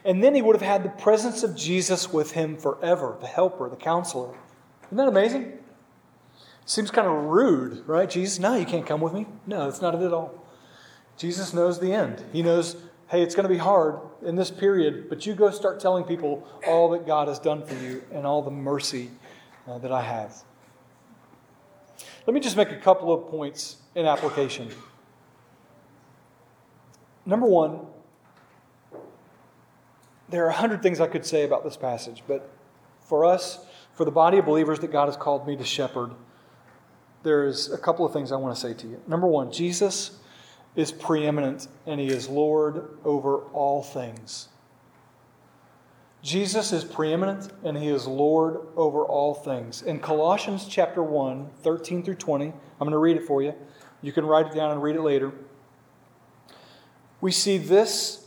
[0.04, 3.68] And then he would have had the presence of Jesus with him forever, the helper,
[3.68, 4.34] the counselor.
[4.86, 5.58] Isn't that amazing?
[6.64, 8.08] Seems kind of rude, right?
[8.08, 9.26] Jesus, no, you can't come with me.
[9.46, 10.42] No, it's not it at all.
[11.16, 12.24] Jesus knows the end.
[12.32, 12.76] He knows,
[13.12, 16.48] hey, it's going to be hard in this period, but you go start telling people
[16.66, 19.10] all that God has done for you and all the mercy
[19.68, 20.34] uh, that I have.
[22.26, 24.70] Let me just make a couple of points in application.
[27.26, 27.80] Number one,
[30.30, 32.50] there are a hundred things I could say about this passage, but
[33.02, 33.58] for us,
[33.92, 36.12] for the body of believers that God has called me to shepherd,
[37.24, 39.02] there's a couple of things I want to say to you.
[39.06, 40.18] Number one, Jesus
[40.74, 44.48] is preeminent and he is Lord over all things.
[46.22, 49.82] Jesus is preeminent and he is Lord over all things.
[49.82, 53.54] In Colossians chapter 1, 13 through 20, I'm going to read it for you.
[54.02, 55.32] You can write it down and read it later.
[57.20, 58.26] We see this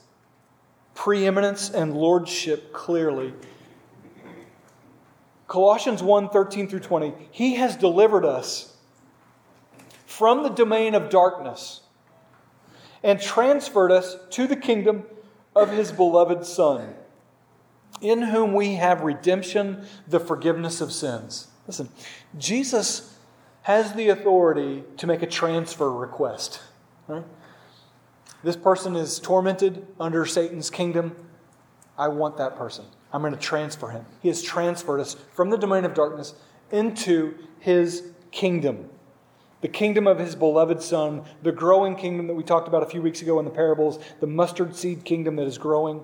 [0.94, 3.34] preeminence and lordship clearly.
[5.48, 7.14] Colossians 1 13 through 20.
[7.32, 8.76] He has delivered us
[10.06, 11.82] from the domain of darkness
[13.06, 15.04] and transferred us to the kingdom
[15.56, 16.96] of his beloved Son,
[18.02, 21.48] in whom we have redemption, the forgiveness of sins.
[21.68, 21.88] Listen,
[22.36, 23.16] Jesus
[23.62, 26.62] has the authority to make a transfer request.
[27.08, 27.24] Right?
[28.44, 31.16] This person is tormented under Satan's kingdom.
[32.00, 32.86] I want that person.
[33.14, 34.06] I'm going to transfer him.
[34.20, 36.34] He has transferred us from the domain of darkness
[36.72, 38.90] into his kingdom.
[39.66, 43.02] The kingdom of his beloved Son, the growing kingdom that we talked about a few
[43.02, 46.04] weeks ago in the parables, the mustard seed kingdom that is growing.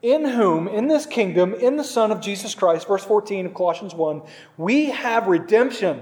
[0.00, 3.94] In whom, in this kingdom, in the Son of Jesus Christ, verse 14 of Colossians
[3.94, 4.22] 1,
[4.56, 6.00] we have redemption.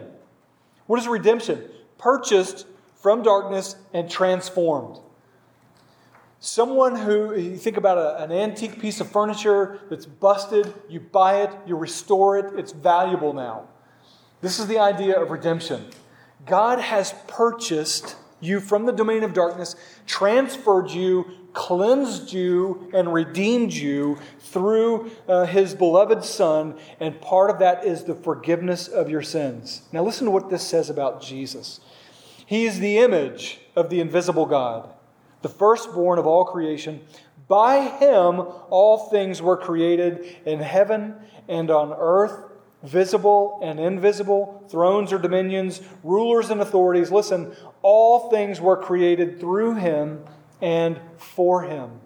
[0.86, 1.64] What is redemption?
[1.98, 2.64] Purchased
[2.94, 5.00] from darkness and transformed.
[6.38, 11.42] Someone who, you think about a, an antique piece of furniture that's busted, you buy
[11.42, 13.66] it, you restore it, it's valuable now.
[14.40, 15.84] This is the idea of redemption.
[16.46, 19.74] God has purchased you from the domain of darkness,
[20.06, 27.58] transferred you, cleansed you, and redeemed you through uh, his beloved Son, and part of
[27.58, 29.82] that is the forgiveness of your sins.
[29.92, 31.80] Now, listen to what this says about Jesus.
[32.46, 34.90] He is the image of the invisible God
[35.42, 37.00] the firstborn of all creation.
[37.46, 41.14] By him all things were created in heaven
[41.48, 42.47] and on earth,
[42.82, 47.10] visible and invisible, thrones or dominions, rulers and authorities.
[47.10, 47.52] Listen,
[47.82, 50.24] all things were created through him
[50.60, 52.00] and for him.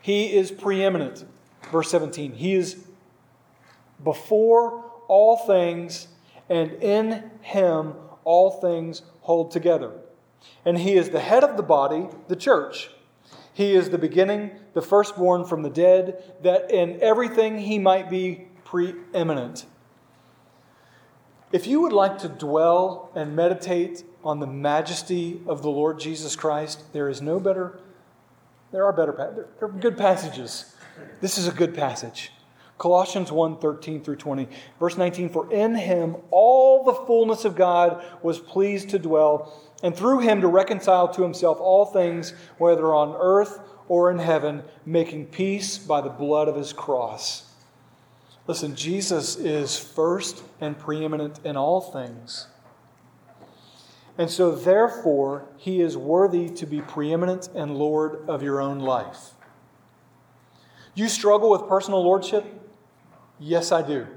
[0.00, 1.24] He is preeminent.
[1.70, 2.32] Verse 17.
[2.32, 2.84] He is
[4.02, 6.08] before all things,
[6.48, 9.92] and in him all things hold together.
[10.64, 12.90] And he is the head of the body, the church.
[13.52, 18.46] He is the beginning, the firstborn from the dead, that in everything he might be
[18.70, 19.66] preeminent.
[21.50, 26.36] If you would like to dwell and meditate on the majesty of the Lord Jesus
[26.36, 27.80] Christ, there is no better,
[28.70, 30.76] there are better, there are good passages.
[31.20, 32.30] This is a good passage.
[32.78, 34.48] Colossians 1 13 through 20.
[34.78, 39.52] Verse 19 For in him all the fullness of God was pleased to dwell,
[39.82, 43.58] and through him to reconcile to himself all things, whether on earth
[43.88, 47.49] or in heaven, making peace by the blood of his cross.
[48.50, 52.48] Listen, Jesus is first and preeminent in all things.
[54.18, 59.34] And so, therefore, he is worthy to be preeminent and Lord of your own life.
[60.96, 62.44] You struggle with personal lordship?
[63.38, 64.08] Yes, I do.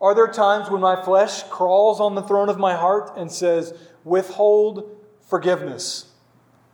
[0.00, 3.74] Are there times when my flesh crawls on the throne of my heart and says,
[4.04, 4.88] withhold
[5.20, 6.12] forgiveness?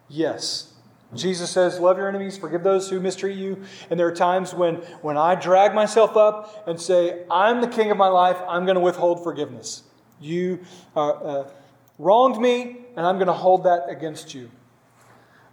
[0.06, 0.74] Yes.
[1.14, 3.62] Jesus says, Love your enemies, forgive those who mistreat you.
[3.90, 7.90] And there are times when, when I drag myself up and say, I'm the king
[7.90, 9.84] of my life, I'm going to withhold forgiveness.
[10.20, 10.60] You
[10.94, 11.50] uh, uh,
[11.98, 14.50] wronged me, and I'm going to hold that against you.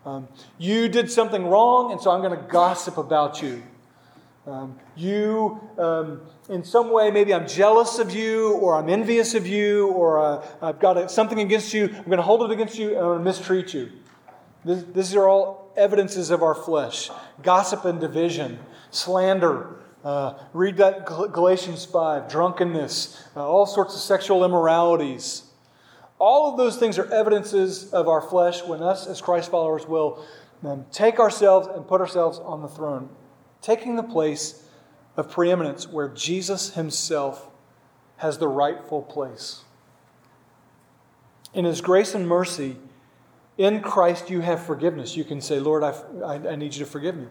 [0.06, 0.28] Um,
[0.58, 3.64] you did something wrong, and so I'm going to gossip about you.
[4.46, 9.48] Um, you, um, in some way, maybe I'm jealous of you, or I'm envious of
[9.48, 11.86] you, or uh, I've got a, something against you.
[11.86, 13.92] I'm going to hold it against you, and I'm going to mistreat you.
[14.66, 17.10] This, these are all evidences of our flesh
[17.42, 18.60] gossip and division,
[18.92, 19.82] slander.
[20.04, 25.44] Uh, read that Galatians 5, drunkenness, uh, all sorts of sexual immoralities.
[26.20, 30.24] All of those things are evidences of our flesh when us, as Christ followers, will
[30.64, 33.10] um, take ourselves and put ourselves on the throne
[33.66, 34.64] taking the place
[35.18, 37.50] of preeminence where Jesus himself
[38.18, 39.64] has the rightful place.
[41.52, 42.76] In his grace and mercy,
[43.58, 45.16] in Christ you have forgiveness.
[45.16, 45.94] You can say, Lord, I,
[46.24, 47.28] I, I need you to forgive me.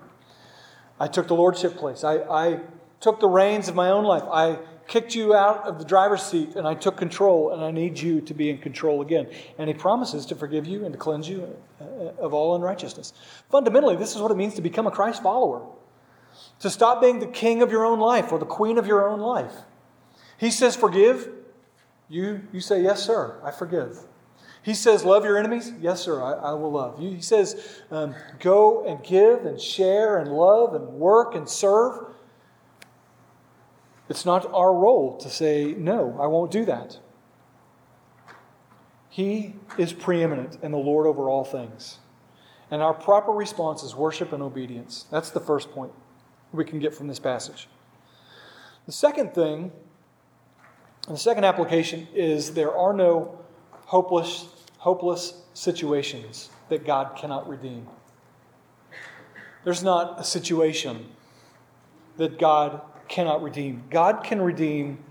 [0.99, 2.05] I took the lordship place.
[2.05, 2.61] I, I
[3.01, 4.23] took the reins of my own life.
[4.31, 7.99] I kicked you out of the driver's seat and I took control, and I need
[7.99, 9.29] you to be in control again.
[9.59, 11.85] And he promises to forgive you and to cleanse you uh,
[12.19, 13.13] of all unrighteousness.
[13.51, 15.67] Fundamentally, this is what it means to become a Christ follower
[16.61, 19.21] to stop being the king of your own life or the queen of your own
[19.21, 19.53] life.
[20.39, 21.29] He says, Forgive.
[22.09, 23.99] You, you say, Yes, sir, I forgive.
[24.65, 25.73] He says, Love your enemies.
[25.79, 27.01] Yes, sir, I, I will love.
[27.01, 27.11] you.
[27.11, 32.07] He says, um, Go and give and share and love and work and serve.
[34.09, 36.99] It's not our role to say, No, I won't do that.
[39.11, 41.99] He is preeminent and the Lord over all things.
[42.71, 45.05] And our proper response is worship and obedience.
[45.11, 45.93] That's the first point
[46.53, 47.69] we can get from this passage.
[48.87, 49.73] The second thing,
[51.07, 53.39] the second application is there are no
[53.87, 54.47] hopeless,
[54.85, 57.87] hopeless situations that God cannot redeem.
[59.65, 61.07] There's not a situation
[62.19, 63.85] that God cannot redeem.
[63.89, 65.03] God can redeem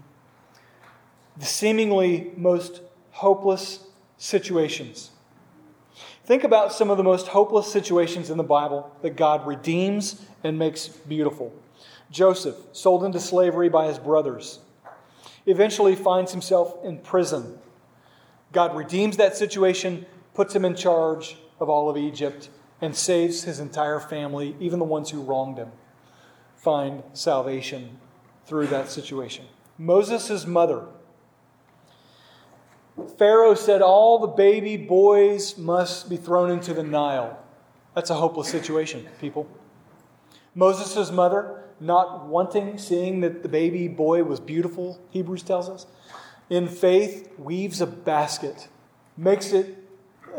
[1.38, 2.82] the seemingly most
[3.14, 3.88] hopeless
[4.20, 5.10] situations.
[6.24, 10.60] Think about some of the most hopeless situations in the Bible that God redeems and
[10.60, 11.52] makes beautiful.
[12.12, 14.60] Joseph, sold into slavery by his brothers,
[15.48, 17.58] eventually finds himself in prison.
[18.54, 22.50] God redeems that situation, puts him in charge of all of Egypt,
[22.80, 25.72] and saves his entire family, even the ones who wronged him,
[26.56, 28.00] find salvation
[28.46, 29.46] through that situation.
[29.78, 30.86] Moses' mother,
[33.18, 37.40] Pharaoh said all the baby boys must be thrown into the Nile.
[37.96, 39.48] That's a hopeless situation, people.
[40.54, 45.88] Moses' mother, not wanting, seeing that the baby boy was beautiful, Hebrews tells us,
[46.50, 48.68] in faith weaves a basket,
[49.18, 49.78] makes it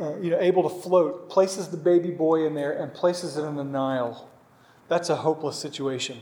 [0.01, 3.43] uh, you know, able to float, places the baby boy in there, and places it
[3.43, 4.29] in the Nile.
[4.89, 6.21] That's a hopeless situation.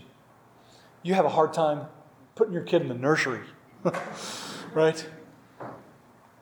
[1.02, 1.86] You have a hard time
[2.34, 3.40] putting your kid in the nursery,
[4.74, 5.06] right?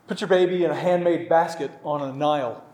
[0.07, 2.65] Put your baby in a handmade basket on a Nile.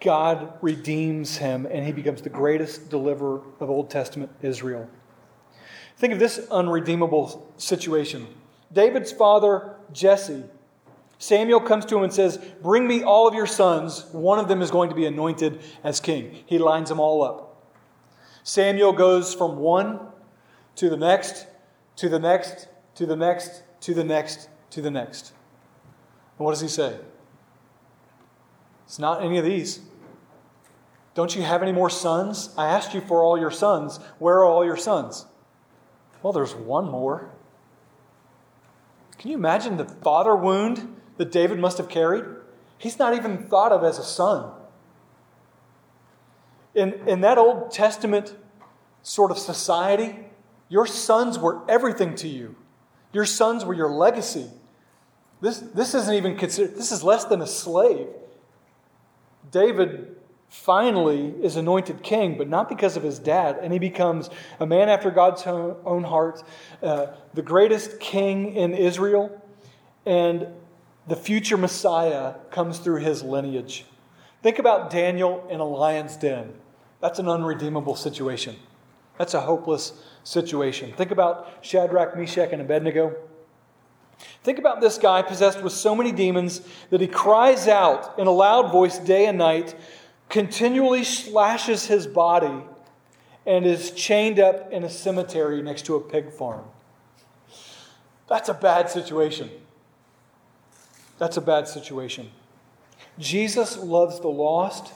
[0.00, 4.88] God redeems him and he becomes the greatest deliverer of Old Testament Israel.
[5.96, 8.26] Think of this unredeemable situation.
[8.76, 10.44] David's father, Jesse,
[11.16, 14.04] Samuel comes to him and says, Bring me all of your sons.
[14.12, 16.44] One of them is going to be anointed as king.
[16.44, 17.72] He lines them all up.
[18.44, 19.98] Samuel goes from one
[20.74, 21.46] to the next,
[21.96, 25.32] to the next, to the next, to the next, to the next.
[26.38, 26.98] And what does he say?
[28.84, 29.80] It's not any of these.
[31.14, 32.50] Don't you have any more sons?
[32.58, 33.98] I asked you for all your sons.
[34.18, 35.24] Where are all your sons?
[36.22, 37.30] Well, there's one more.
[39.18, 42.24] Can you imagine the father wound that David must have carried?
[42.78, 44.52] He's not even thought of as a son.
[46.74, 48.36] In, in that Old Testament
[49.02, 50.18] sort of society,
[50.68, 52.56] your sons were everything to you.
[53.12, 54.50] Your sons were your legacy.
[55.40, 58.08] This, this isn't even considered, this is less than a slave.
[59.50, 60.15] David
[60.48, 63.58] finally is anointed king, but not because of his dad.
[63.60, 64.30] And he becomes
[64.60, 66.42] a man after God's own heart,
[66.82, 69.42] uh, the greatest king in Israel.
[70.04, 70.48] And
[71.06, 73.84] the future Messiah comes through his lineage.
[74.42, 76.54] Think about Daniel in a lion's den.
[77.00, 78.56] That's an unredeemable situation.
[79.18, 79.92] That's a hopeless
[80.24, 80.92] situation.
[80.92, 83.16] Think about Shadrach, Meshach, and Abednego.
[84.42, 88.30] Think about this guy possessed with so many demons that he cries out in a
[88.30, 89.74] loud voice day and night,
[90.28, 92.62] continually slashes his body,
[93.46, 96.64] and is chained up in a cemetery next to a pig farm.
[98.28, 99.50] That's a bad situation.
[101.18, 102.30] That's a bad situation.
[103.18, 104.92] Jesus loves the lost,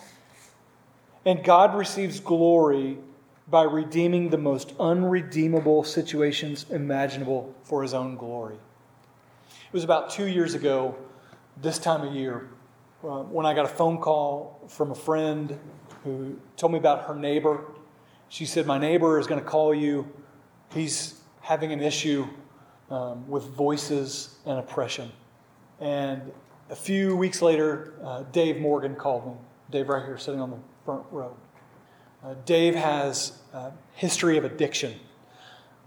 [1.24, 2.98] and God receives glory
[3.48, 8.54] by redeeming the most unredeemable situations imaginable for his own glory.
[8.54, 10.96] It was about two years ago,
[11.56, 12.48] this time of year,
[13.02, 15.58] uh, when I got a phone call from a friend
[16.04, 17.64] who told me about her neighbor.
[18.28, 20.10] She said, My neighbor is going to call you.
[20.72, 22.26] He's having an issue
[22.90, 25.10] um, with voices and oppression.
[25.80, 26.32] And
[26.68, 29.32] a few weeks later, uh, Dave Morgan called me.
[29.70, 31.36] Dave, right here, sitting on the front row.
[32.22, 34.94] Uh, Dave has a history of addiction.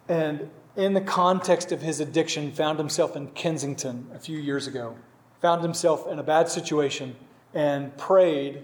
[0.10, 4.98] And in the context of his addiction, found himself in Kensington a few years ago.
[5.44, 7.18] Found himself in a bad situation
[7.54, 8.64] and prayed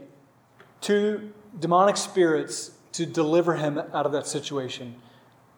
[0.81, 4.95] to demonic spirits to deliver him out of that situation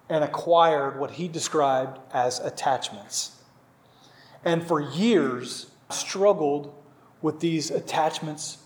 [0.09, 3.39] and acquired what he described as attachments.
[4.43, 6.73] And for years, struggled
[7.21, 8.57] with these attachments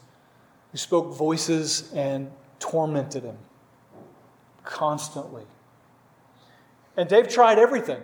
[0.71, 3.37] who spoke voices and tormented him
[4.63, 5.43] constantly.
[6.95, 8.01] And Dave tried everything.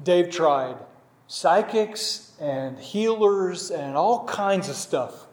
[0.00, 0.76] Dave tried
[1.30, 5.28] psychics and healers and all kinds of stuff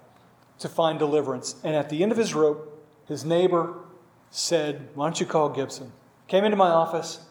[0.60, 1.56] to find deliverance.
[1.64, 3.80] And at the end of his rope, his neighbor
[4.30, 5.92] said, Why don't you call Gibson?
[6.28, 7.22] Came into my office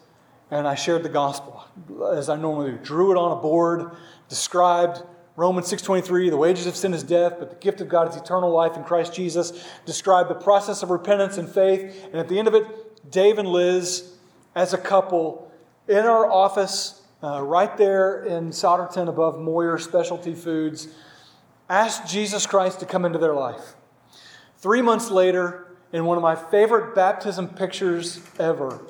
[0.50, 1.64] and I shared the gospel
[2.12, 2.78] as I normally do.
[2.78, 3.92] Drew it on a board,
[4.28, 5.00] described
[5.36, 8.50] Romans 6:23, the wages of sin is death, but the gift of God is eternal
[8.50, 9.52] life in Christ Jesus.
[9.84, 13.46] Described the process of repentance and faith, and at the end of it, Dave and
[13.46, 14.14] Liz,
[14.56, 15.52] as a couple,
[15.86, 20.86] in our office, uh, right there in Souderton above Moyer Specialty Foods,
[21.68, 23.74] asked Jesus Christ to come into their life.
[24.58, 28.80] Three months later, in one of my favorite baptism pictures ever,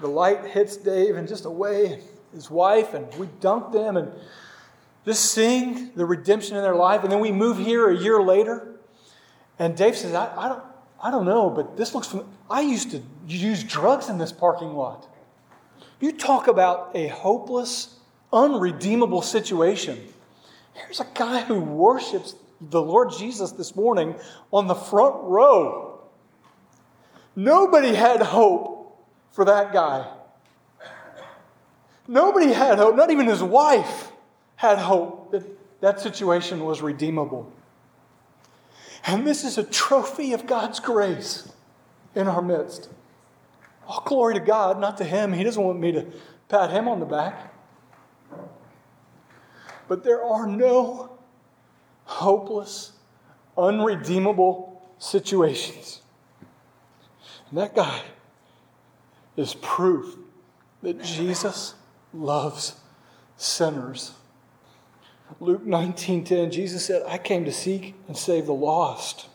[0.00, 4.12] the light hits Dave and just away, his wife, and we dunked them and
[5.04, 7.02] just seeing the redemption in their life.
[7.02, 8.76] And then we move here a year later,
[9.58, 10.62] and Dave says, I, I don't,
[11.02, 12.14] I don't know, but this looks.
[12.48, 15.11] I used to use drugs in this parking lot.
[16.02, 17.94] You talk about a hopeless,
[18.32, 20.00] unredeemable situation.
[20.74, 24.16] Here's a guy who worships the Lord Jesus this morning
[24.52, 26.00] on the front row.
[27.36, 29.00] Nobody had hope
[29.30, 30.12] for that guy.
[32.08, 34.10] Nobody had hope, not even his wife
[34.56, 35.44] had hope that
[35.80, 37.52] that situation was redeemable.
[39.06, 41.48] And this is a trophy of God's grace
[42.16, 42.88] in our midst.
[43.86, 45.32] All glory to God, not to him.
[45.32, 46.06] He doesn't want me to
[46.48, 47.52] pat him on the back.
[49.88, 51.18] But there are no
[52.04, 52.92] hopeless,
[53.56, 56.02] unredeemable situations.
[57.50, 58.02] And that guy
[59.36, 60.16] is proof
[60.82, 61.74] that Jesus
[62.14, 62.76] loves
[63.36, 64.12] sinners.
[65.40, 69.28] Luke 19:10, Jesus said, "I came to seek and save the lost."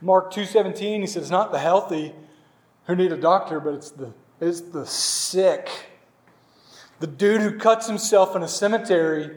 [0.00, 2.14] Mark 2:17, he "It's not the healthy
[2.86, 5.68] who need a doctor, but it's the it's the sick."
[7.00, 9.30] The dude who cuts himself in a cemetery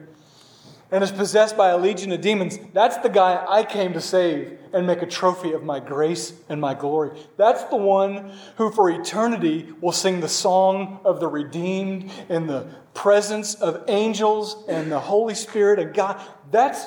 [0.91, 4.59] and is possessed by a legion of demons, that's the guy I came to save
[4.73, 7.17] and make a trophy of my grace and my glory.
[7.37, 12.67] That's the one who for eternity will sing the song of the redeemed in the
[12.93, 16.21] presence of angels and the Holy Spirit and God.
[16.51, 16.85] That's,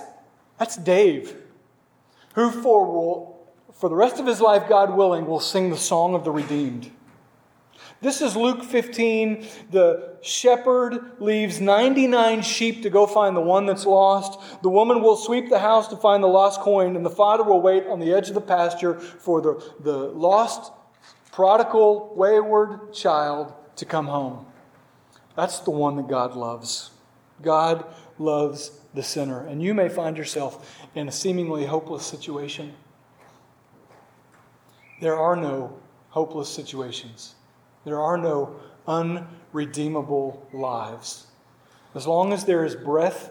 [0.59, 1.35] that's Dave,
[2.35, 3.36] who for, will,
[3.79, 6.91] for the rest of his life, God willing, will sing the song of the redeemed.
[8.01, 9.47] This is Luke 15.
[9.71, 14.63] The shepherd leaves 99 sheep to go find the one that's lost.
[14.63, 17.61] The woman will sweep the house to find the lost coin, and the father will
[17.61, 20.73] wait on the edge of the pasture for the, the lost,
[21.33, 24.47] prodigal, wayward child to come home.
[25.37, 26.91] That's the one that God loves.
[27.43, 27.85] God
[28.19, 29.47] loves the sinner.
[29.47, 32.75] And you may find yourself in a seemingly hopeless situation.
[35.01, 35.79] There are no
[36.11, 37.35] hopeless situations.
[37.85, 41.27] There are no unredeemable lives.
[41.95, 43.31] As long as there is breath,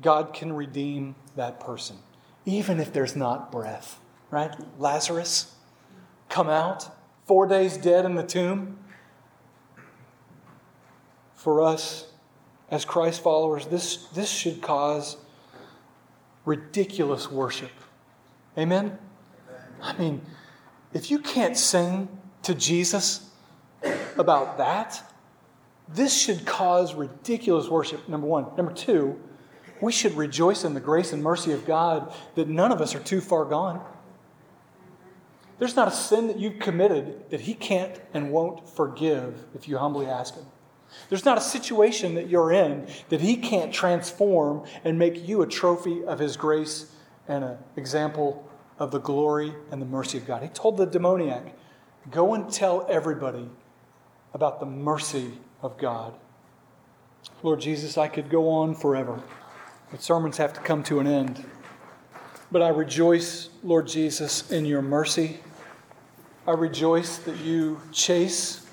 [0.00, 1.96] God can redeem that person.
[2.46, 4.54] even if there's not breath, right?
[4.78, 5.54] Lazarus,
[6.30, 6.88] come out,
[7.26, 8.78] four days dead in the tomb.
[11.34, 12.10] For us
[12.70, 15.18] as Christ followers, this, this should cause
[16.46, 17.70] ridiculous worship.
[18.56, 18.98] Amen?
[19.80, 20.22] I mean,
[20.92, 22.08] if you can't sing
[22.42, 23.30] to Jesus
[24.16, 25.02] about that,
[25.88, 28.46] this should cause ridiculous worship, number one.
[28.56, 29.18] Number two,
[29.80, 33.00] we should rejoice in the grace and mercy of God that none of us are
[33.00, 33.80] too far gone.
[35.58, 39.78] There's not a sin that you've committed that He can't and won't forgive if you
[39.78, 40.46] humbly ask Him.
[41.08, 45.46] There's not a situation that you're in that He can't transform and make you a
[45.46, 46.92] trophy of His grace
[47.26, 48.48] and an example
[48.78, 50.42] of the glory and the mercy of God.
[50.42, 51.54] He told the demoniac,
[52.10, 53.48] Go and tell everybody
[54.32, 56.14] about the mercy of God.
[57.42, 59.20] Lord Jesus, I could go on forever,
[59.90, 61.44] but sermons have to come to an end.
[62.50, 65.40] But I rejoice, Lord Jesus, in your mercy.
[66.46, 68.66] I rejoice that you chase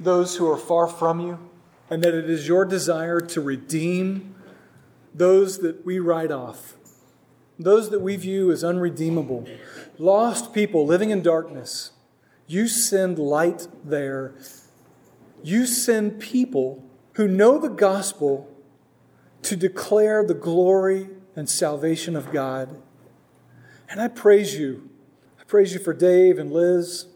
[0.00, 1.38] those who are far from you,
[1.88, 4.34] and that it is your desire to redeem
[5.14, 6.74] those that we write off,
[7.62, 9.46] those that we view as unredeemable,
[9.98, 11.92] lost people living in darkness.
[12.46, 14.34] You send light there.
[15.42, 16.84] You send people
[17.14, 18.48] who know the gospel
[19.42, 22.80] to declare the glory and salvation of God.
[23.88, 24.88] And I praise you.
[25.40, 27.06] I praise you for Dave and Liz.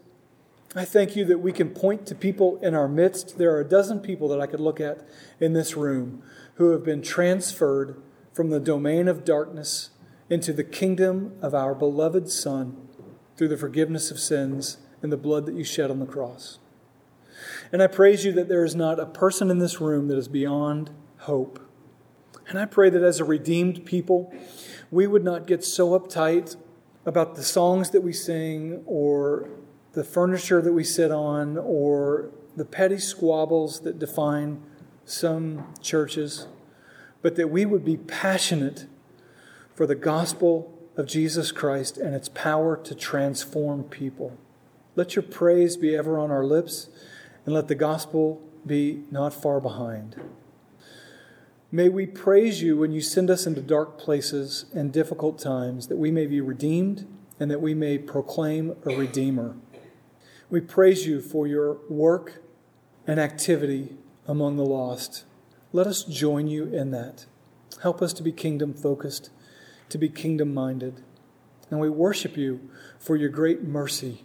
[0.75, 3.37] I thank you that we can point to people in our midst.
[3.37, 5.07] There are a dozen people that I could look at
[5.39, 6.21] in this room
[6.55, 8.01] who have been transferred
[8.33, 9.89] from the domain of darkness
[10.29, 12.75] into the kingdom of our beloved Son
[13.35, 16.59] through the forgiveness of sins and the blood that you shed on the cross.
[17.71, 20.27] And I praise you that there is not a person in this room that is
[20.27, 21.59] beyond hope.
[22.47, 24.33] And I pray that as a redeemed people,
[24.89, 26.55] we would not get so uptight
[27.05, 29.49] about the songs that we sing or
[29.93, 34.61] the furniture that we sit on or the petty squabbles that define
[35.05, 36.47] some churches,
[37.21, 38.87] but that we would be passionate
[39.77, 44.35] for the gospel of Jesus Christ and its power to transform people.
[44.95, 46.89] Let your praise be ever on our lips,
[47.45, 50.19] and let the gospel be not far behind.
[51.71, 55.97] May we praise you when you send us into dark places and difficult times, that
[55.97, 57.07] we may be redeemed
[57.39, 59.57] and that we may proclaim a Redeemer.
[60.49, 62.41] We praise you for your work
[63.05, 63.95] and activity
[64.27, 65.25] among the lost.
[65.71, 67.27] Let us join you in that.
[67.83, 69.29] Help us to be kingdom focused,
[69.89, 71.01] to be kingdom minded.
[71.69, 72.69] And we worship you
[72.99, 74.23] for your great mercy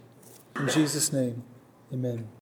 [0.59, 1.43] in Jesus' name,
[1.91, 2.29] amen.